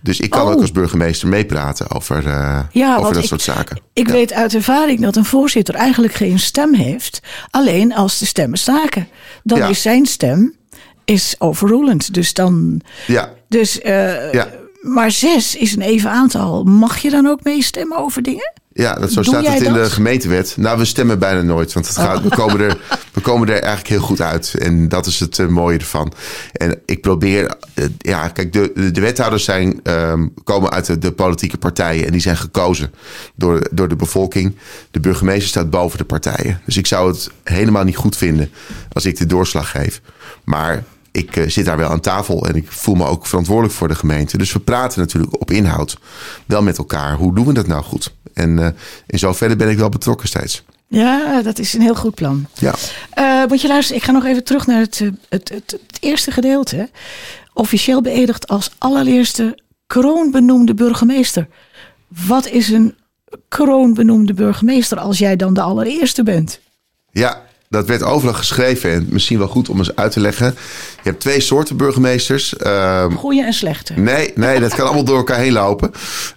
Dus 0.00 0.20
ik 0.20 0.30
kan 0.30 0.42
Oh. 0.42 0.50
ook 0.52 0.60
als 0.60 0.72
burgemeester 0.72 1.28
meepraten 1.28 1.90
over, 1.90 2.26
uh, 2.26 2.58
Ja, 2.70 2.96
over 2.96 3.12
dat 3.14 3.22
ik- 3.22 3.28
soort 3.28 3.42
zaken. 3.42 3.78
Ik 3.92 4.06
Ja. 4.06 4.12
weet 4.12 4.32
uit 4.32 4.54
ervaring 4.54 5.00
dat 5.00 5.16
een 5.16 5.24
voorzitter 5.24 5.74
eigenlijk 5.74 6.14
geen 6.14 6.38
stem 6.38 6.74
heeft. 6.74 7.20
Alleen 7.50 7.94
als 7.94 8.18
de 8.18 8.26
stemmen 8.26 8.58
staken. 8.58 9.08
Dan 9.42 9.62
is 9.68 9.82
zijn 9.82 10.06
stem 10.06 10.54
is 11.04 11.34
overrulend. 11.38 12.14
Dus 12.14 12.32
dan. 12.34 12.80
Ja, 13.06 13.32
Dus, 13.48 13.80
eh, 13.80 14.32
Ja. 14.32 14.48
Maar 14.84 15.10
zes 15.10 15.56
is 15.56 15.76
een 15.76 15.82
even 15.82 16.10
aantal. 16.10 16.64
Mag 16.64 16.98
je 16.98 17.10
dan 17.10 17.26
ook 17.26 17.42
meestemmen 17.42 17.98
over 17.98 18.22
dingen? 18.22 18.52
ja 18.72 18.94
dat, 18.94 19.12
zo 19.12 19.22
Doe 19.22 19.24
staat 19.24 19.46
het 19.46 19.62
in 19.62 19.72
dat? 19.72 19.84
de 19.84 19.90
gemeentewet. 19.90 20.54
Nou, 20.56 20.78
we 20.78 20.84
stemmen 20.84 21.18
bijna 21.18 21.42
nooit. 21.42 21.72
Want 21.72 21.86
het 21.86 21.96
gaat, 21.96 22.22
we, 22.22 22.28
komen 22.28 22.60
er, 22.60 22.78
we 23.12 23.20
komen 23.20 23.48
er 23.48 23.54
eigenlijk 23.54 23.88
heel 23.88 24.00
goed 24.00 24.20
uit. 24.20 24.54
En 24.58 24.88
dat 24.88 25.06
is 25.06 25.20
het 25.20 25.38
eh, 25.38 25.46
mooie 25.46 25.78
ervan. 25.78 26.12
En 26.52 26.80
ik 26.84 27.00
probeer... 27.00 27.54
eh, 27.74 27.84
ja, 27.98 28.28
kijk, 28.28 28.52
de, 28.52 28.72
de, 28.74 28.90
de 28.90 29.00
wethouders 29.00 29.44
zijn, 29.44 29.80
ehm, 29.82 30.26
komen 30.44 30.70
uit 30.70 30.86
de, 30.86 30.98
de 30.98 31.12
politieke 31.12 31.56
partijen. 31.58 32.06
En 32.06 32.12
die 32.12 32.20
zijn 32.20 32.36
gekozen 32.36 32.92
door, 33.34 33.66
door 33.70 33.88
de 33.88 33.96
bevolking. 33.96 34.56
De 34.90 35.00
burgemeester 35.00 35.48
staat 35.48 35.70
boven 35.70 35.98
de 35.98 36.04
partijen. 36.04 36.60
Dus 36.64 36.76
ik 36.76 36.86
zou 36.86 37.08
het 37.10 37.30
helemaal 37.44 37.84
niet 37.84 37.96
goed 37.96 38.16
vinden 38.16 38.50
als 38.92 39.04
ik 39.04 39.16
de 39.18 39.26
doorslag 39.26 39.70
geef. 39.70 40.00
Maar 40.44 40.84
ik 41.14 41.36
eh, 41.36 41.48
zit 41.48 41.64
daar 41.64 41.76
wel 41.76 41.90
aan 41.90 42.00
tafel 42.00 42.46
en 42.46 42.54
ik 42.54 42.72
voel 42.72 42.94
me 42.94 43.06
ook 43.06 43.26
verantwoordelijk 43.26 43.74
voor 43.74 43.88
de 43.88 43.94
gemeente. 43.94 44.38
Dus 44.38 44.52
we 44.52 44.60
praten 44.60 45.00
natuurlijk 45.00 45.40
op 45.40 45.50
inhoud 45.50 45.98
wel 46.46 46.62
met 46.62 46.78
elkaar. 46.78 47.16
Hoe 47.16 47.34
doen 47.34 47.46
we 47.46 47.52
dat 47.52 47.66
nou 47.66 47.82
goed? 47.82 48.14
En 48.32 48.58
eh, 48.58 48.68
in 49.06 49.18
zoverre 49.18 49.56
ben 49.56 49.70
ik 49.70 49.78
wel 49.78 49.88
betrokken 49.88 50.28
steeds. 50.28 50.64
Ja, 50.86 51.42
dat 51.42 51.58
is 51.58 51.74
een 51.74 51.80
heel 51.80 51.94
goed 51.94 52.14
plan. 52.14 52.46
Ja. 52.54 52.74
Uh, 53.18 53.48
moet 53.48 53.60
je 53.60 53.68
luisteren, 53.68 54.00
ik 54.00 54.06
ga 54.06 54.12
nog 54.12 54.24
even 54.24 54.44
terug 54.44 54.66
naar 54.66 54.80
het, 54.80 54.98
het, 54.98 55.48
het, 55.48 55.70
het, 55.70 55.96
eerste 56.00 56.30
gedeelte. 56.30 56.90
Officieel 57.52 58.02
beëdigd 58.02 58.48
als 58.48 58.70
allereerste 58.78 59.58
kroonbenoemde 59.86 60.74
burgemeester. 60.74 61.48
Wat 62.08 62.46
is 62.46 62.68
een 62.68 62.96
kroonbenoemde 63.48 64.34
burgemeester 64.34 64.98
als 64.98 65.18
jij 65.18 65.36
dan 65.36 65.54
de 65.54 65.62
allereerste 65.62 66.22
bent? 66.22 66.60
Ja, 67.10 67.43
dat 67.68 67.86
werd 67.86 68.02
overal 68.02 68.34
geschreven 68.34 68.90
en 68.90 69.06
misschien 69.10 69.38
wel 69.38 69.48
goed 69.48 69.68
om 69.68 69.78
eens 69.78 69.96
uit 69.96 70.12
te 70.12 70.20
leggen. 70.20 70.46
Je 71.02 71.10
hebt 71.10 71.20
twee 71.20 71.40
soorten 71.40 71.76
burgemeesters. 71.76 72.54
Uh, 72.66 73.04
Goeie 73.16 73.44
en 73.44 73.52
slechte. 73.52 73.92
Nee, 73.92 74.32
nee, 74.34 74.60
dat 74.60 74.74
kan 74.74 74.86
allemaal 74.86 75.04
door 75.04 75.16
elkaar 75.16 75.38
heen 75.38 75.52
lopen. 75.52 75.90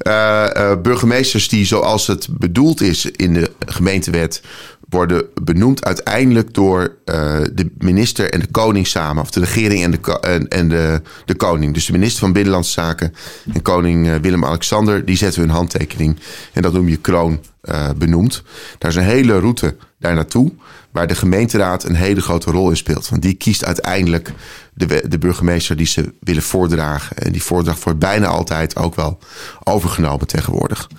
Uh, 0.08 0.48
uh, 0.58 0.72
burgemeesters 0.82 1.50
die 1.50 1.66
zoals 1.66 2.08
het 2.08 2.28
bedoeld 2.32 2.82
is 2.82 3.06
in 3.06 3.34
de 3.34 3.52
gemeentewet 3.66 4.42
worden 4.90 5.26
benoemd 5.42 5.86
uiteindelijk 5.86 6.54
door 6.54 6.82
uh, 7.06 7.40
de 7.54 7.72
minister 7.78 8.30
en 8.30 8.40
de 8.40 8.48
koning 8.52 8.88
samen. 8.88 9.24
Of 9.24 9.32
de 9.32 9.40
regering 9.40 9.84
en, 9.84 9.92
de, 9.92 10.20
en, 10.20 10.48
en 10.48 10.70
de, 10.70 11.02
de 11.26 11.36
koning. 11.36 11.74
Dus 11.74 11.86
de 11.86 11.92
minister 11.92 12.20
van 12.20 12.34
Binnenlandse 12.34 12.72
Zaken 12.72 13.14
en 13.54 13.62
koning 13.62 14.08
uh, 14.08 14.16
Willem-Alexander... 14.16 15.06
die 15.06 15.18
zetten 15.18 15.42
hun 15.42 15.50
handtekening. 15.50 16.20
En 16.54 16.62
dat 16.62 16.74
noem 16.74 16.90
je 16.90 16.98
kroon 16.98 17.40
uh, 17.64 17.90
benoemd. 17.98 18.44
Daar 18.78 18.92
is 18.92 18.98
een 18.98 19.04
hele 19.04 19.40
route 19.40 19.76
daar 20.00 20.16
naartoe... 20.16 20.52
waar 20.92 21.08
de 21.08 21.16
gemeenteraad 21.16 21.84
een 21.84 21.96
hele 21.96 22.22
grote 22.22 22.52
rol 22.52 22.70
in 22.70 22.78
speelt. 22.78 23.10
Want 23.10 23.22
die 23.22 23.34
kiest 23.34 23.66
uiteindelijk 23.66 24.34
de, 24.74 25.04
de 25.08 25.18
burgemeester 25.18 25.76
die 25.76 25.86
ze 25.86 26.14
willen 26.20 26.44
voordragen. 26.44 27.18
En 27.18 27.32
die 27.32 27.44
voordracht 27.44 27.84
wordt 27.84 28.00
bijna 28.00 28.28
altijd 28.28 28.76
ook 28.76 28.96
wel 28.96 29.20
overgenomen 29.64 30.28
tegenwoordig. 30.28 30.90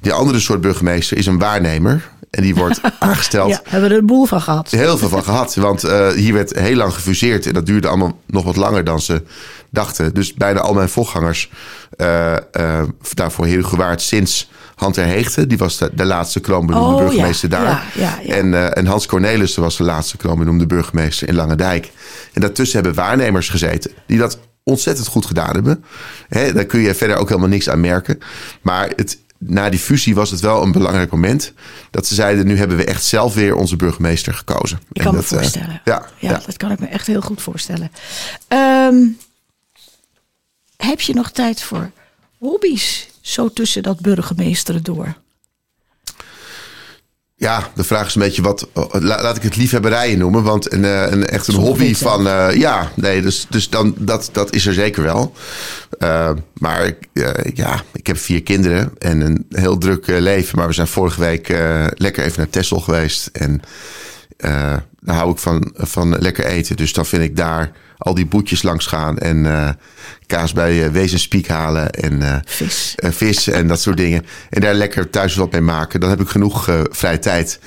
Die 0.00 0.12
andere 0.12 0.40
soort 0.40 0.60
burgemeester 0.60 1.16
is 1.16 1.26
een 1.26 1.38
waarnemer... 1.38 2.10
En 2.32 2.42
die 2.42 2.54
wordt 2.54 2.80
aangesteld. 2.98 3.50
Ja, 3.50 3.60
hebben 3.64 3.88
we 3.88 3.94
er 3.94 4.00
een 4.00 4.06
boel 4.06 4.24
van 4.24 4.40
gehad. 4.40 4.70
Heel 4.70 4.98
veel 4.98 5.08
van 5.08 5.24
gehad. 5.24 5.54
Want 5.54 5.84
uh, 5.84 6.08
hier 6.08 6.32
werd 6.32 6.58
heel 6.58 6.76
lang 6.76 6.94
gefuseerd. 6.94 7.46
En 7.46 7.52
dat 7.52 7.66
duurde 7.66 7.88
allemaal 7.88 8.18
nog 8.26 8.44
wat 8.44 8.56
langer 8.56 8.84
dan 8.84 9.00
ze 9.00 9.22
dachten. 9.70 10.14
Dus 10.14 10.34
bijna 10.34 10.60
al 10.60 10.74
mijn 10.74 10.88
voorgangers 10.88 11.50
uh, 11.96 12.36
uh, 12.60 12.82
daarvoor 13.14 13.46
heel 13.46 13.62
gewaard 13.62 14.02
sinds 14.02 14.50
Hunter 14.82 15.04
Heegte. 15.04 15.46
Die 15.46 15.58
was 15.58 15.78
de, 15.78 15.90
de 15.94 16.04
laatste 16.04 16.40
kroonbenoemde 16.40 16.94
Oh, 16.94 16.98
burgemeester 16.98 17.50
ja, 17.50 17.56
daar. 17.58 17.84
ja, 17.94 18.02
ja, 18.02 18.18
ja. 18.22 18.34
En, 18.34 18.46
uh, 18.46 18.76
en 18.76 18.86
Hans 18.86 19.06
Cornelissen 19.06 19.62
was 19.62 19.76
de 19.76 19.82
laatste 19.84 20.16
kroonbenoemde 20.16 20.66
burgemeester 20.66 21.28
in 21.28 21.34
Langendijk. 21.34 21.90
En 22.32 22.40
daartussen 22.40 22.82
hebben 22.82 22.94
waarnemers 23.04 23.48
gezeten. 23.48 23.90
Die 24.06 24.18
dat 24.18 24.38
ontzettend 24.62 25.06
goed 25.08 25.26
gedaan 25.26 25.54
hebben. 25.54 25.84
Hè, 26.28 26.52
daar 26.52 26.64
kun 26.64 26.80
je 26.80 26.94
verder 26.94 27.16
ook 27.16 27.28
helemaal 27.28 27.48
niks 27.48 27.68
aan 27.68 27.80
merken. 27.80 28.18
Maar 28.62 28.92
het, 28.96 29.18
na 29.38 29.68
die 29.70 29.80
fusie 29.80 30.14
was 30.14 30.30
het 30.30 30.40
wel 30.40 30.62
een 30.62 30.72
belangrijk 30.72 31.10
moment. 31.10 31.52
Dat 31.90 32.06
ze 32.06 32.14
zeiden, 32.14 32.46
nu 32.46 32.56
hebben 32.58 32.76
we 32.76 32.84
echt 32.84 33.04
zelf 33.04 33.34
weer 33.34 33.54
onze 33.54 33.76
burgemeester 33.76 34.34
gekozen. 34.34 34.80
Ik 34.92 34.96
En 34.96 35.02
kan 35.04 35.14
me 35.14 35.20
dat, 35.20 35.30
eh, 35.32 35.38
voorstellen. 35.38 35.80
ja, 35.84 36.06
ja, 36.18 36.30
ja. 36.30 36.40
dat 36.46 36.56
kan 36.56 36.70
ik 36.70 36.78
me 36.78 36.86
echt 36.86 37.06
heel 37.06 37.20
goed 37.20 37.42
voorstellen. 37.42 37.90
Ehm, 38.48 38.96
heb 40.76 41.00
je 41.00 41.14
nog 41.14 41.30
tijd 41.30 41.62
voor 41.62 41.90
hobby's? 42.38 43.08
Zo 43.22 43.48
tussen 43.52 43.82
dat 43.82 44.00
burgemeesteren 44.00 44.82
door. 44.82 45.14
Ja, 47.34 47.70
de 47.74 47.84
vraag 47.84 48.06
is 48.06 48.14
een 48.14 48.20
beetje 48.22 48.42
wat. 48.42 48.68
la- 48.92 49.22
laat 49.22 49.36
ik 49.36 49.42
het 49.42 49.56
liefhebberijen 49.56 50.18
noemen. 50.18 50.42
Want 50.42 50.72
een, 50.72 50.84
eh, 50.84 51.10
een, 51.10 51.26
echt 51.26 51.46
een 51.48 51.54
hobby 51.54 51.94
van. 51.94 52.26
eh, 52.28 52.48
ja, 52.56 52.90
nee, 52.96 53.22
dus, 53.22 53.46
dus 53.48 53.68
dan, 53.70 53.94
dat, 53.98 54.28
dat 54.32 54.54
is 54.54 54.66
er 54.66 54.72
zeker 54.74 55.02
wel. 55.02 55.32
Eh, 55.98 56.30
maar 56.54 56.84
ik, 56.86 56.96
eh, 57.12 57.52
ja, 57.54 57.82
ik 57.92 58.06
heb 58.06 58.18
vier 58.18 58.42
kinderen 58.42 58.92
en 58.98 59.20
een 59.20 59.46
heel 59.48 59.78
druk 59.78 60.06
eh, 60.06 60.20
leven. 60.20 60.58
Maar 60.58 60.66
we 60.66 60.72
zijn 60.72 60.86
vorige 60.86 61.20
week 61.20 61.48
eh, 61.48 61.86
lekker 61.94 62.24
even 62.24 62.38
naar 62.38 62.50
Texel 62.50 62.80
geweest. 62.80 63.26
En 63.26 63.60
eh, 64.36 64.76
daar 65.00 65.16
hou 65.16 65.30
ik 65.32 65.38
van, 65.38 65.72
van 65.76 66.18
lekker 66.18 66.44
eten. 66.44 66.76
Dus 66.76 66.92
dan 66.92 67.06
vind 67.06 67.22
ik 67.22 67.36
daar 67.36 67.72
al 68.02 68.14
die 68.14 68.26
boetjes 68.26 68.62
langs 68.62 68.86
gaan. 68.86 69.18
En 69.18 69.46
eh, 69.46 69.68
kaas 70.26 70.52
bij 70.52 70.84
uh, 70.84 70.90
Wezenspiek 70.90 71.48
halen. 71.48 71.90
En 71.90 72.22
eh, 72.22 72.36
Vis. 72.44 72.94
eh, 72.96 73.10
vis 73.10 73.46
en 73.48 73.66
dat 73.68 73.80
soort 73.80 73.96
dingen. 73.96 74.26
En 74.50 74.60
daar 74.60 74.74
lekker 74.74 75.10
thuis 75.10 75.34
wat 75.34 75.52
mee 75.52 75.60
maken. 75.60 76.00
Dan 76.00 76.10
heb 76.10 76.20
ik 76.20 76.28
genoeg 76.28 76.68
eh, 76.68 76.80
vrije 76.90 77.18
tijd. 77.18 77.58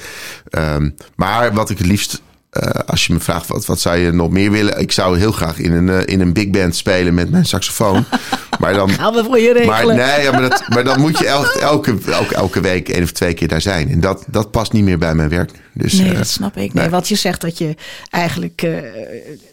Ehm, 0.49 0.89
maar 1.15 1.53
wat 1.53 1.69
ik 1.69 1.77
het 1.77 1.87
liefst, 1.87 2.21
eh, 2.55 2.79
als 2.85 3.05
je 3.07 3.13
me 3.13 3.19
vraagt 3.19 3.47
wat, 3.47 3.65
wat 3.65 3.79
zou 3.79 3.97
je 3.97 4.11
nog 4.11 4.29
meer 4.29 4.51
willen. 4.51 4.79
Ik 4.79 4.91
zou 4.91 5.17
heel 5.17 5.31
graag 5.31 5.57
in 5.57 5.71
een, 5.71 5.89
eh, 5.89 6.13
in 6.13 6.21
een 6.21 6.33
big 6.33 6.49
band 6.49 6.75
spelen 6.75 7.13
met 7.13 7.29
mijn 7.29 7.45
saxofoon. 7.45 8.05
maar 8.59 8.73
dan, 8.73 8.89
Gaan 8.89 9.13
we 9.13 9.23
voor 9.23 9.39
je 9.39 9.63
maar, 9.65 9.85
nee, 9.85 10.21
ja, 10.21 10.31
maar, 10.31 10.41
dat, 10.49 10.63
maar 10.67 10.83
dan 10.83 10.99
moet 10.99 11.17
je 11.17 11.27
elke, 11.27 11.59
elke, 11.59 11.97
elke, 12.05 12.35
elke 12.35 12.61
week 12.61 12.89
één 12.89 13.03
of 13.03 13.11
twee 13.11 13.33
keer 13.33 13.47
daar 13.47 13.61
zijn. 13.61 13.89
En 13.89 13.99
dat, 13.99 14.23
dat 14.27 14.51
past 14.51 14.73
niet 14.73 14.83
meer 14.83 14.97
bij 14.97 15.15
mijn 15.15 15.29
werk. 15.29 15.51
Dus, 15.73 15.93
Nee, 15.93 16.11
eh, 16.11 16.17
dat 16.17 16.27
snap 16.27 16.57
ik. 16.57 16.73
Nee, 16.73 16.83
nee. 16.83 16.89
Want 16.89 17.07
je 17.07 17.15
zegt 17.15 17.41
dat 17.41 17.57
je 17.57 17.75
eigenlijk 18.09 18.61
eh 18.61 18.77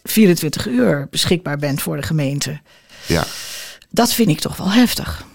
24 0.03 0.67
uur 0.67 1.07
beschikbaar 1.11 1.57
bent 1.57 1.81
voor 1.81 1.95
de 1.95 2.03
gemeente. 2.03 2.59
ja. 3.05 3.23
Dat 3.89 4.13
vind 4.13 4.29
ik 4.29 4.39
toch 4.39 4.57
wel 4.57 4.71
heftig. 4.71 5.25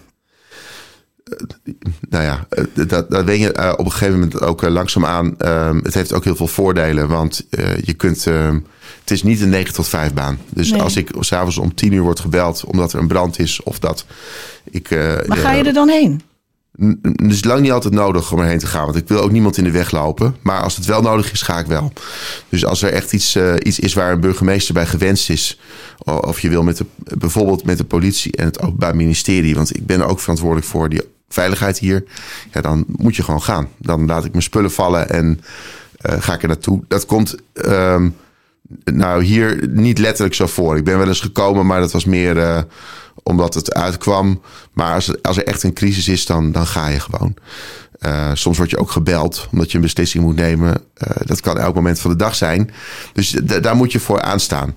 Nou 2.09 2.25
ja, 2.25 2.47
eh, 2.49 2.65
dat, 2.89 3.11
dat 3.11 3.25
ben 3.25 3.39
je 3.39 3.53
eh, 3.53 3.73
op 3.77 3.85
een 3.85 3.93
gegeven 3.93 4.15
moment 4.15 4.41
ook 4.41 4.63
uh, 4.63 4.71
langzaamaan. 4.71 5.35
Uh, 5.39 5.71
het 5.83 5.95
heeft 5.95 6.13
ook 6.13 6.25
heel 6.25 6.37
veel 6.37 6.47
voordelen, 6.47 7.09
want 7.09 7.47
je 7.85 7.95
kunt. 7.97 8.27
Uh, 8.27 8.55
het 9.01 9.11
is 9.11 9.23
niet 9.23 9.41
een 9.41 9.49
9 9.49 9.75
tot 9.75 9.89
5 9.89 10.13
baan. 10.13 10.39
Dus 10.49 10.71
Nee. 10.71 10.83
als 10.83 10.97
ik 10.97 11.11
s'avonds 11.21 11.59
om 11.59 11.75
10 11.75 11.93
uur 11.93 12.03
word 12.03 12.21
gebeld 12.21 12.65
omdat 12.65 12.93
er 12.93 12.99
een 12.99 13.09
brand 13.09 13.39
is 13.39 13.63
of 13.63 13.79
dat 13.79 14.07
ik. 14.71 14.91
Maar 15.27 15.37
ga 15.37 15.53
je 15.53 15.65
er 15.65 15.73
dan 15.73 15.89
heen? 15.89 16.23
Het 17.03 17.33
is 17.33 17.45
lang 17.45 17.61
niet 17.61 17.71
altijd 17.71 17.95
nodig 17.95 18.33
om 18.33 18.39
erheen 18.41 18.59
te 18.59 18.67
gaan. 18.67 18.85
Want 18.85 18.97
ik 18.97 19.09
wil 19.09 19.21
ook 19.21 19.31
niemand 19.31 19.57
in 19.57 19.65
de 19.65 19.71
weg 19.71 19.91
lopen. 19.91 20.37
Maar 20.43 20.63
als 20.63 20.77
het 20.77 20.85
wel 20.85 21.03
nodig 21.03 21.33
is, 21.33 21.43
ga 21.43 21.59
ik 21.59 21.67
wel. 21.67 21.93
Dus 22.49 22.65
als 22.65 22.83
er 22.83 22.93
echt 22.93 23.13
iets, 23.13 23.37
uh, 23.37 23.55
iets 23.63 23.79
is 23.79 23.95
waar 23.95 24.13
een 24.13 24.21
burgemeester 24.21 24.75
bij 24.75 24.87
gewenst 24.87 25.31
is. 25.31 25.61
Of 26.05 26.41
je 26.41 26.49
wil 26.49 26.63
met 26.63 26.77
de, 26.77 26.85
bijvoorbeeld 27.19 27.65
met 27.65 27.79
de 27.79 27.85
politie 27.85 28.37
en 28.37 28.45
het 28.45 28.61
Openbaar 28.61 28.97
Ministerie. 28.97 29.55
Want 29.55 29.77
ik 29.77 29.87
ben 29.87 30.01
er 30.01 30.07
ook 30.07 30.21
verantwoordelijk 30.21 30.67
voor 30.67 30.89
die 30.89 31.03
veiligheid 31.29 31.79
hier. 31.79 32.05
Ja, 32.53 32.61
dan 32.61 32.85
moet 32.87 33.17
je 33.17 33.23
gewoon 33.23 33.43
gaan. 33.43 33.69
Dan 33.79 34.07
laat 34.07 34.25
ik 34.25 34.31
mijn 34.31 34.43
spullen 34.43 34.71
vallen 34.71 35.11
en 35.11 35.41
uh, 36.07 36.15
ga 36.19 36.35
ik 36.35 36.43
er 36.43 36.49
naartoe. 36.49 36.85
Dat 36.89 37.07
komt 37.07 37.37
um, 37.67 38.17
nou 38.85 39.23
hier 39.23 39.69
niet 39.69 39.99
letterlijk 39.99 40.35
zo 40.35 40.47
voor. 40.47 40.77
Ik 40.77 40.85
ben 40.85 40.99
wel 40.99 41.09
eens 41.09 41.21
gekomen, 41.21 41.67
maar 41.67 41.81
dat 41.81 41.93
was 41.93 42.05
meer 42.05 42.37
uh, 42.37 42.59
omdat 43.23 43.55
het 43.55 43.75
uitkwam. 43.75 44.41
Maar 44.73 44.95
als, 44.95 45.23
als 45.23 45.37
er 45.37 45.47
echt 45.47 45.63
een 45.63 45.73
crisis 45.73 46.09
is, 46.09 46.27
dan, 46.27 46.53
dan 46.53 46.67
ga 46.67 46.89
je 46.89 47.01
gewoon. 47.01 47.35
Uh, 48.07 48.31
soms 48.35 48.57
word 48.57 48.71
je 48.71 48.79
ook 48.79 48.91
gebeld 48.91 49.49
omdat 49.53 49.71
je 49.71 49.77
een 49.77 49.83
beslissing 49.83 50.25
moet 50.25 50.37
nemen. 50.37 50.83
Dat 51.25 51.41
kan 51.41 51.59
elk 51.59 51.75
moment 51.75 52.01
van 52.01 52.11
de 52.11 52.17
dag 52.17 52.35
zijn. 52.35 52.71
Dus 53.13 53.31
daar 53.61 53.77
moet 53.77 53.93
je 53.93 54.01
voor 54.01 54.21
aanstaan. 54.21 54.75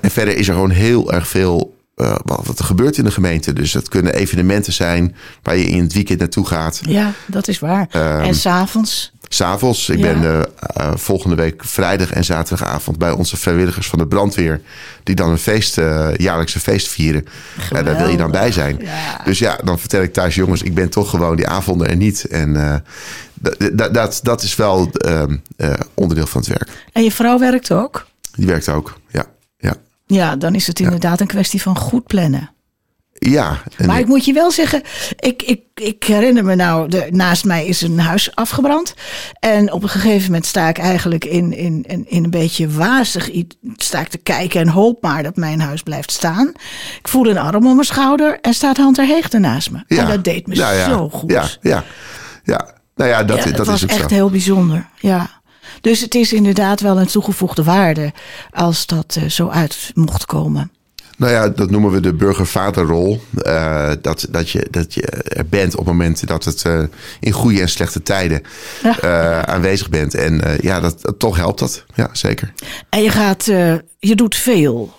En 0.00 0.10
verder 0.10 0.36
is 0.36 0.48
er 0.48 0.54
gewoon 0.54 0.70
heel 0.70 1.12
erg 1.12 1.28
veel 1.28 1.75
uh, 1.96 2.16
wat 2.24 2.58
er 2.58 2.64
gebeurt 2.64 2.98
in 2.98 3.04
de 3.04 3.10
gemeente. 3.10 3.52
Dus 3.52 3.72
dat 3.72 3.88
kunnen 3.88 4.14
evenementen 4.14 4.72
zijn 4.72 5.16
waar 5.42 5.56
je 5.56 5.66
in 5.66 5.82
het 5.82 5.92
weekend 5.92 6.18
naartoe 6.18 6.46
gaat. 6.46 6.80
Ja, 6.82 7.12
dat 7.26 7.48
is 7.48 7.58
waar. 7.58 7.88
Um, 7.92 8.20
en 8.20 8.34
s'avonds? 8.34 9.12
S'avonds. 9.28 9.88
Ik 9.88 9.98
Ja. 9.98 10.12
ben 10.12 10.22
uh, 10.22 10.38
uh, 10.80 10.96
volgende 10.96 11.36
week 11.36 11.64
vrijdag 11.64 12.10
en 12.10 12.24
zaterdagavond 12.24 12.98
bij 12.98 13.10
onze 13.10 13.36
vrijwilligers 13.36 13.86
van 13.88 13.98
de 13.98 14.06
brandweer. 14.06 14.60
Die 15.02 15.14
dan 15.14 15.30
een 15.30 15.38
feest, 15.38 15.74
jaarlijkse 16.16 16.60
feest 16.60 16.88
vieren. 16.88 17.24
Ja, 17.70 17.82
daar 17.82 17.96
wil 17.96 18.08
je 18.08 18.16
dan 18.16 18.30
bij 18.30 18.52
zijn. 18.52 18.78
Ja. 18.80 19.20
Dus 19.24 19.38
ja, 19.38 19.58
dan 19.64 19.78
vertel 19.78 20.02
ik 20.02 20.12
thuis, 20.12 20.34
jongens, 20.34 20.62
ik 20.62 20.74
ben 20.74 20.88
toch 20.88 21.10
gewoon 21.10 21.36
die 21.36 21.48
avonden 21.48 21.88
er 21.88 21.96
niet. 21.96 22.24
En 22.24 22.82
dat, 23.72 23.94
dat, 23.94 24.20
dat 24.22 24.42
is 24.42 24.56
wel 24.56 24.90
uh, 25.06 25.22
onderdeel 25.94 26.26
van 26.26 26.40
het 26.40 26.50
werk. 26.50 26.68
En 26.92 27.02
je 27.02 27.12
vrouw 27.12 27.38
werkt 27.38 27.72
ook? 27.72 28.06
Die 28.34 28.46
werkt 28.46 28.68
ook, 28.68 28.98
ja. 29.08 29.26
Ja, 30.06 30.36
dan 30.36 30.54
is 30.54 30.66
het 30.66 30.80
inderdaad 30.80 31.20
een 31.20 31.26
kwestie 31.26 31.62
van 31.62 31.76
goed 31.78 32.06
plannen. 32.06 32.50
ja. 33.18 33.62
Maar 33.86 33.98
ik 33.98 34.06
moet 34.06 34.24
je 34.24 34.32
wel 34.32 34.50
zeggen, 34.50 34.82
ik, 35.18 35.42
ik, 35.42 35.60
ik 35.74 36.04
herinner 36.04 36.44
me 36.44 36.54
nou, 36.54 36.88
de, 36.88 37.06
naast 37.10 37.44
mij 37.44 37.66
is 37.66 37.80
een 37.82 37.98
huis 37.98 38.34
afgebrand. 38.34 38.94
En 39.40 39.72
op 39.72 39.82
een 39.82 39.88
gegeven 39.88 40.24
moment 40.26 40.46
sta 40.46 40.68
ik 40.68 40.78
eigenlijk 40.78 41.24
in, 41.24 41.52
in, 41.52 41.84
in, 41.86 42.04
in 42.08 42.24
een 42.24 42.30
beetje 42.30 42.68
wazig 42.68 43.30
iets. 43.30 43.56
Sta 43.76 44.00
ik 44.00 44.08
te 44.08 44.18
kijken 44.18 44.60
en 44.60 44.68
hoop 44.68 45.02
maar 45.02 45.22
dat 45.22 45.36
mijn 45.36 45.60
huis 45.60 45.82
blijft 45.82 46.10
staan. 46.12 46.48
Ik 46.98 47.08
voel 47.08 47.26
een 47.26 47.38
arm 47.38 47.66
om 47.66 47.74
mijn 47.74 47.86
schouder 47.86 48.38
en 48.40 48.54
staat 48.54 48.76
Hunter 48.76 49.06
Heegte 49.06 49.38
naast 49.38 49.70
me. 49.70 49.78
ja. 49.86 50.02
En 50.02 50.06
dat 50.08 50.24
deed 50.24 50.46
me 50.46 50.54
ja, 50.54 50.70
ja. 50.70 50.88
zo 50.88 51.08
goed. 51.08 51.30
Ja, 51.30 51.44
ja, 51.60 51.84
ja. 52.44 52.74
Nou 52.94 53.10
ja, 53.10 53.24
dat, 53.24 53.38
Ja, 53.38 53.44
het 53.44 53.56
dat 53.56 53.66
was 53.66 53.82
is 53.82 53.90
ook 53.90 53.98
echt 53.98 54.08
zo. 54.08 54.14
heel 54.14 54.30
bijzonder. 54.30 54.86
Ja. 54.98 55.30
Dus 55.86 56.00
het 56.00 56.14
is 56.14 56.32
inderdaad 56.32 56.80
wel 56.80 57.00
een 57.00 57.06
toegevoegde 57.06 57.62
waarde 57.62 58.12
als 58.50 58.86
dat 58.86 59.16
eh, 59.20 59.28
zo 59.28 59.48
uit 59.48 59.90
mocht 59.94 60.24
komen. 60.24 60.70
Nou 61.16 61.32
ja, 61.32 61.48
dat 61.48 61.70
noemen 61.70 61.90
we 61.90 62.00
de 62.00 62.14
burgervaderrol. 62.14 63.20
Uh, 63.34 63.92
dat, 64.02 64.26
dat, 64.30 64.50
je, 64.50 64.66
dat 64.70 64.94
je 64.94 65.02
er 65.06 65.46
bent 65.46 65.76
op 65.76 65.86
momenten 65.86 66.26
dat 66.26 66.44
het 66.44 66.64
uh, 66.66 66.82
in 67.20 67.32
goede 67.32 67.60
en 67.60 67.68
slechte 67.68 68.02
tijden 68.02 68.42
Ja. 68.82 68.96
uh, 69.04 69.42
aanwezig 69.42 69.88
bent. 69.88 70.14
En 70.14 70.58
ja, 70.60 70.80
dat, 70.80 71.02
dat, 71.02 71.18
toch 71.18 71.36
helpt 71.36 71.58
dat. 71.58 71.84
Ja, 71.94 72.08
zeker. 72.12 72.52
En 72.88 73.02
je 73.02 73.10
gaat, 73.10 73.48
eh, 73.48 73.74
je 73.98 74.14
doet 74.14 74.36
veel. 74.36 74.92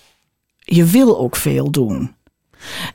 Je 0.60 0.86
wil 0.86 1.20
ook 1.20 1.36
veel 1.36 1.72
doen. 1.72 2.16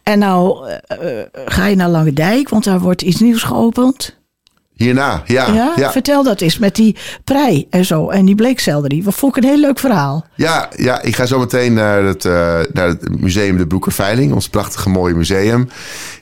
En 0.03 0.19
nou 0.19 0.69
eh, 0.69 1.21
eh, 1.21 1.27
ga 1.33 1.67
je 1.67 1.77
naar 1.77 1.89
Lange 1.89 2.13
Dijk, 2.13 2.49
want 2.49 2.65
daar 2.65 2.81
wordt 2.81 3.03
iets 3.03 3.21
nieuws 3.21 3.43
geopend. 3.43 4.21
Hierna, 4.83 5.23
ja. 5.27 5.53
Ja? 5.53 5.73
ja. 5.77 5.93
Vertel 5.93 6.23
dat 6.23 6.41
eens 6.41 6.59
met 6.59 6.75
die 6.75 6.97
prei 7.25 7.67
en 7.71 7.85
zo 7.85 8.09
en 8.09 8.25
die 8.25 8.35
bleekselderie. 8.35 9.05
Wat 9.05 9.15
vond 9.15 9.37
ik 9.37 9.43
een 9.43 9.49
heel 9.49 9.59
leuk 9.61 9.79
verhaal. 9.79 10.27
Ja, 10.35 10.69
ja, 10.77 11.03
ik 11.03 11.17
ga 11.17 11.27
zo 11.27 11.39
meteen 11.39 11.73
naar 11.73 12.03
het, 12.03 12.25
eh, 12.25 12.33
naar 12.73 12.89
het 12.89 13.21
museum 13.21 13.57
De 13.57 13.67
Broekerveiling, 13.67 14.33
ons 14.33 14.49
prachtige 14.49 14.89
mooie 14.89 15.15
museum. 15.15 15.69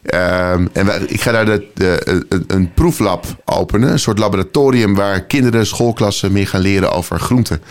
Ehm, 0.02 0.66
en 0.72 0.86
wij- 0.86 0.98
ik 1.06 1.20
ga 1.20 1.32
daar 1.32 1.44
de, 1.44 1.66
de, 1.74 2.00
een, 2.28 2.44
een 2.46 2.72
proeflab 2.74 3.26
openen, 3.44 3.92
een 3.92 3.98
soort 3.98 4.18
laboratorium 4.18 4.94
waar 4.94 5.20
kinderen, 5.20 5.66
schoolklassen 5.66 6.32
meer 6.32 6.46
gaan 6.48 6.60
leren 6.60 6.92
over 6.92 7.20
groenten. 7.20 7.62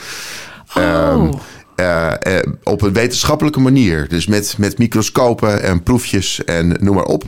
Oh. 0.78 1.30
Eh, 1.79 2.37
eh, 2.37 2.43
op 2.63 2.81
een 2.81 2.93
wetenschappelijke 2.93 3.59
manier. 3.59 4.07
Dus 4.07 4.27
met, 4.27 4.55
met 4.57 4.77
microscopen 4.77 5.61
en 5.63 5.83
proefjes 5.83 6.43
en 6.43 6.77
noem 6.79 6.95
maar 6.95 7.03
op. 7.03 7.23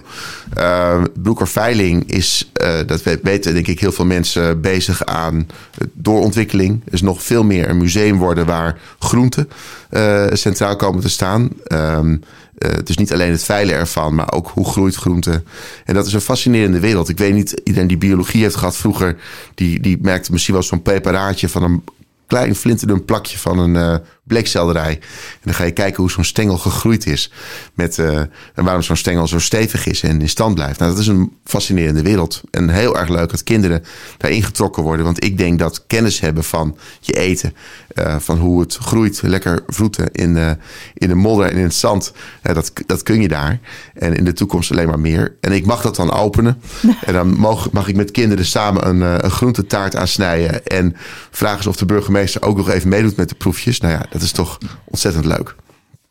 Uh, 0.57 1.01
Broekerveiling 1.21 2.11
is, 2.11 2.49
eh, 2.53 2.73
dat 2.85 3.03
we- 3.03 3.19
weten 3.23 3.53
denk 3.53 3.67
ik 3.67 3.79
heel 3.79 3.91
veel 3.91 4.05
mensen, 4.05 4.61
bezig 4.61 5.05
aan 5.05 5.47
doorontwikkeling. 5.93 6.81
Dus 6.89 7.01
nog 7.01 7.23
veel 7.23 7.43
meer 7.43 7.69
een 7.69 7.77
museum 7.77 8.17
worden 8.17 8.45
waar 8.45 8.79
groenten 8.99 9.49
eh, 9.89 10.25
centraal 10.33 10.75
komen 10.75 11.01
te 11.01 11.09
staan. 11.09 11.49
Ehm, 11.63 12.17
eh, 12.57 12.69
dus 12.83 12.97
niet 12.97 13.13
alleen 13.13 13.31
het 13.31 13.43
veilen 13.43 13.75
ervan, 13.75 14.15
maar 14.15 14.33
ook 14.33 14.47
hoe 14.53 14.65
groeit 14.65 14.95
groente. 14.95 15.43
En 15.85 15.93
dat 15.93 16.05
is 16.05 16.13
een 16.13 16.21
fascinerende 16.21 16.79
wereld. 16.79 17.09
Ik 17.09 17.17
weet 17.17 17.33
niet, 17.33 17.61
iedereen 17.63 17.87
die 17.87 17.97
biologie 17.97 18.41
heeft 18.41 18.55
gehad 18.55 18.77
vroeger, 18.77 19.15
die, 19.55 19.79
die 19.79 19.97
merkte 20.01 20.31
misschien 20.31 20.53
wel 20.53 20.63
zo'n 20.63 20.81
preparaatje 20.81 21.49
van 21.49 21.63
een 21.63 21.83
klein 22.27 22.55
flinterdun 22.55 23.05
plakje 23.05 23.37
van 23.37 23.59
een 23.59 23.75
eh 23.75 23.95
bleekselderij. 24.31 24.91
En 24.91 25.41
dan 25.43 25.53
ga 25.53 25.63
je 25.63 25.71
kijken 25.71 26.01
hoe 26.01 26.11
zo'n 26.11 26.23
stengel 26.23 26.57
gegroeid 26.57 27.05
is. 27.05 27.31
Met, 27.73 27.99
eh, 27.99 28.17
en 28.55 28.63
waarom 28.63 28.81
zo'n 28.81 28.95
stengel 28.95 29.27
zo 29.27 29.39
stevig 29.39 29.85
is 29.85 30.03
en 30.03 30.21
in 30.21 30.29
stand 30.29 30.55
blijft. 30.55 30.79
Nou, 30.79 30.91
dat 30.91 30.99
is 30.99 31.07
een 31.07 31.31
fascinerende 31.43 32.01
wereld. 32.01 32.41
En 32.51 32.69
heel 32.69 32.97
erg 32.97 33.09
leuk 33.09 33.29
dat 33.29 33.43
kinderen 33.43 33.83
daarin 34.17 34.43
getrokken 34.43 34.83
worden. 34.83 35.05
Want 35.05 35.23
ik 35.23 35.37
denk 35.37 35.59
dat 35.59 35.83
kennis 35.87 36.19
hebben 36.19 36.43
van 36.43 36.77
je 36.99 37.13
eten. 37.13 37.53
eh, 37.95 38.15
van 38.19 38.37
hoe 38.37 38.59
het 38.61 38.75
groeit. 38.75 39.21
Lekker 39.21 39.63
vroeten 39.67 40.11
in, 40.11 40.37
eh, 40.37 40.51
in 40.93 41.07
de 41.07 41.15
modder 41.15 41.45
en 41.47 41.57
in 41.57 41.63
het 41.63 41.73
zand. 41.73 42.13
dat, 42.41 42.71
dat 42.85 43.03
kun 43.03 43.21
je 43.21 43.27
daar. 43.27 43.59
En 43.93 44.15
in 44.15 44.25
de 44.25 44.33
toekomst 44.33 44.71
alleen 44.71 44.87
maar 44.87 44.99
meer. 44.99 45.35
En 45.41 45.51
ik 45.51 45.65
mag 45.65 45.81
dat 45.81 45.95
dan 45.95 46.11
openen. 46.11 46.61
En 47.05 47.13
dan 47.13 47.39
mag, 47.39 47.71
mag 47.71 47.87
ik 47.87 47.95
met 47.95 48.11
kinderen 48.11 48.45
samen 48.45 48.87
een, 48.87 49.01
een 49.01 49.31
groentetaart 49.31 49.95
aansnijden. 49.95 50.65
En 50.65 50.95
vragen 51.31 51.63
ze 51.63 51.69
of 51.69 51.75
de 51.75 51.85
burgemeester 51.85 52.41
ook 52.41 52.57
nog 52.57 52.69
even 52.69 52.89
meedoet 52.89 53.15
met 53.15 53.29
de 53.29 53.35
proefjes. 53.35 53.79
Nou 53.79 53.93
ja, 53.93 54.05
dat 54.09 54.20
is 54.21 54.31
toch 54.31 54.57
ontzettend 54.85 55.25
leuk. 55.25 55.55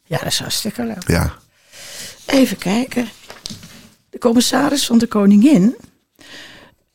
Ja, 0.05 0.19
dat 0.19 0.27
is 0.27 0.39
hartstikke 0.39 0.85
leuk. 0.85 1.09
Ja. 1.09 1.33
Even 2.27 2.59
kijken. 2.59 3.09
De 4.11 4.19
commissaris 4.19 4.87
van 4.87 4.99
de 4.99 5.07
Koningin 5.07 5.77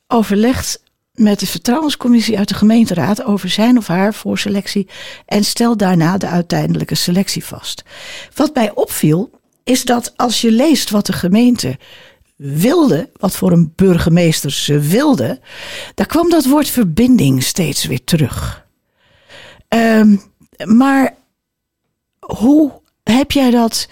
overlegt 0.08 0.84
met 1.14 1.40
de 1.40 1.48
vertrouwenscommissie 1.48 2.38
uit 2.38 2.48
de 2.48 2.54
gemeenteraad 2.54 3.24
over 3.24 3.50
zijn 3.50 3.78
of 3.78 3.88
haar 3.88 4.14
voorselectie 4.14 4.88
en 5.26 5.44
stelt 5.44 5.80
daarna 5.80 6.18
de 6.18 6.28
uiteindelijke 6.28 6.96
selectie 6.96 7.46
vast. 7.46 7.84
Wat 8.34 8.54
mij 8.54 8.72
opviel 8.74 9.30
is 9.64 9.84
dat 9.84 10.14
als 10.16 10.42
je 10.42 10.52
leest 10.52 10.90
wat 10.90 11.06
de 11.06 11.14
gemeente 11.14 11.78
wilde, 12.36 13.10
wat 13.18 13.36
voor 13.36 13.52
een 13.52 13.74
burgemeester 13.76 14.52
ze 14.52 14.80
wilde, 14.80 15.40
daar 15.94 16.06
kwam 16.06 16.30
dat 16.30 16.46
woord 16.46 16.70
verbinding 16.70 17.44
steeds 17.44 17.86
weer 17.86 18.04
terug. 18.04 18.66
Ehm, 19.68 20.16
maar 20.64 21.14
hoe 22.20 22.72
heb 23.04 23.32
jij 23.32 23.52
dat 23.52 23.88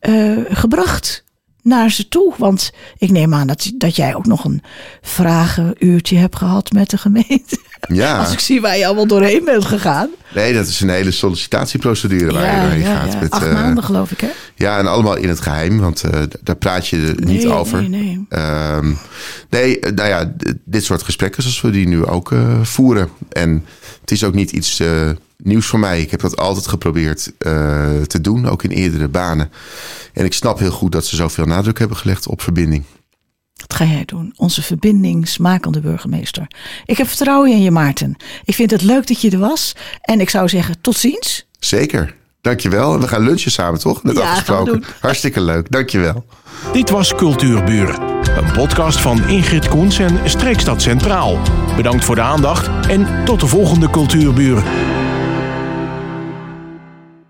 eh, 0.00 0.38
gebracht 0.48 1.24
naar 1.62 1.90
ze 1.90 2.08
toe? 2.08 2.34
Want 2.38 2.72
ik 2.98 3.10
neem 3.10 3.34
aan 3.34 3.46
dat, 3.46 3.72
dat 3.74 3.96
jij 3.96 4.14
ook 4.14 4.26
nog 4.26 4.44
een 4.44 4.62
vragenuurtje 5.00 6.16
hebt 6.16 6.36
gehad 6.36 6.72
met 6.72 6.90
de 6.90 6.98
gemeente. 6.98 7.58
Ja. 7.88 8.18
Als 8.18 8.32
ik 8.32 8.40
zie 8.40 8.60
waar 8.60 8.78
je 8.78 8.86
allemaal 8.86 9.06
doorheen 9.06 9.44
bent 9.44 9.64
gegaan. 9.64 10.08
Nee, 10.34 10.54
dat 10.54 10.66
is 10.66 10.80
een 10.80 10.88
hele 10.88 11.10
sollicitatieprocedure 11.10 12.32
waar 12.32 12.54
je 12.54 12.60
doorheen 12.60 12.84
gaat. 12.84 13.20
Met, 13.20 13.30
Acht 13.30 13.46
eh, 13.46 13.52
maanden 13.52 13.84
geloof 13.84 14.10
ik 14.10 14.20
hè? 14.20 14.28
Ja, 14.54 14.78
en 14.78 14.86
allemaal 14.86 15.16
in 15.16 15.28
het 15.28 15.40
geheim, 15.40 15.80
want 15.80 16.02
eh, 16.04 16.20
daar 16.42 16.56
praat 16.56 16.86
je 16.88 16.96
er 16.96 17.24
niet 17.26 17.44
Nee, 17.44 17.52
over. 17.52 17.80
nee, 17.80 17.88
nee. 17.88 18.26
Ehm, 18.28 18.92
nee, 19.50 19.80
eh, 19.80 19.92
nou 19.92 20.08
ja, 20.08 20.32
dit 20.64 20.84
soort 20.84 21.02
gesprekken 21.02 21.42
zoals 21.42 21.60
we 21.60 21.70
die 21.70 21.88
nu 21.88 22.06
ook 22.06 22.34
voeren. 22.62 23.08
En 23.28 23.64
het 24.00 24.10
is 24.10 24.24
ook 24.24 24.34
niet 24.34 24.50
iets 24.50 24.82
nieuws 25.42 25.66
voor 25.66 25.78
mij. 25.78 26.00
Ik 26.00 26.10
heb 26.10 26.20
dat 26.20 26.36
altijd 26.36 26.66
geprobeerd 26.66 27.32
eh, 27.38 27.52
te 28.00 28.20
doen, 28.20 28.48
ook 28.48 28.62
in 28.62 28.70
eerdere 28.70 29.08
banen. 29.08 29.52
En 30.12 30.24
ik 30.24 30.32
snap 30.32 30.58
heel 30.58 30.70
goed 30.70 30.92
dat 30.92 31.06
ze 31.06 31.16
zoveel 31.16 31.44
nadruk 31.46 31.78
hebben 31.78 31.96
gelegd 31.96 32.26
op 32.28 32.42
verbinding. 32.42 32.84
Wat 33.54 33.74
ga 33.74 33.84
jij 33.84 34.04
doen? 34.04 34.32
Onze 34.36 34.62
verbindingsmakende 34.62 35.80
burgemeester. 35.80 36.46
Ik 36.84 36.96
heb 36.96 37.06
vertrouwen 37.08 37.50
in 37.50 37.62
je 37.62 37.70
Maarten. 37.70 38.16
Ik 38.44 38.54
vind 38.54 38.70
het 38.70 38.82
leuk 38.82 39.06
dat 39.06 39.20
je 39.20 39.30
er 39.30 39.38
was. 39.38 39.74
En 40.00 40.20
ik 40.20 40.30
zou 40.30 40.48
zeggen 40.48 40.80
tot 40.80 40.96
ziens. 40.96 41.46
Zeker. 41.58 42.14
Dankjewel. 42.40 42.94
En 42.94 43.00
we 43.00 43.08
gaan 43.08 43.22
lunchen 43.22 43.50
samen, 43.50 43.80
toch? 43.80 44.02
Net 44.02 44.16
Ja, 44.16 44.20
gaan 44.20 44.28
we 44.28 44.32
afgesproken. 44.32 44.72
doen. 44.72 44.84
Hartstikke 45.00 45.40
leuk. 45.40 45.70
Dankjewel. 45.70 46.24
Dit 46.72 46.90
was 46.90 47.14
Cultuurburen, 47.14 48.00
een 48.36 48.52
podcast 48.52 49.00
van 49.00 49.28
Ingrid 49.28 49.68
Koens 49.68 49.98
en 49.98 50.30
Streekstad 50.30 50.82
Centraal. 50.82 51.38
Bedankt 51.76 52.04
voor 52.04 52.14
de 52.14 52.20
aandacht 52.20 52.86
en 52.88 53.24
tot 53.24 53.40
de 53.40 53.46
volgende 53.46 53.90
Cultuurburen. 53.90 54.64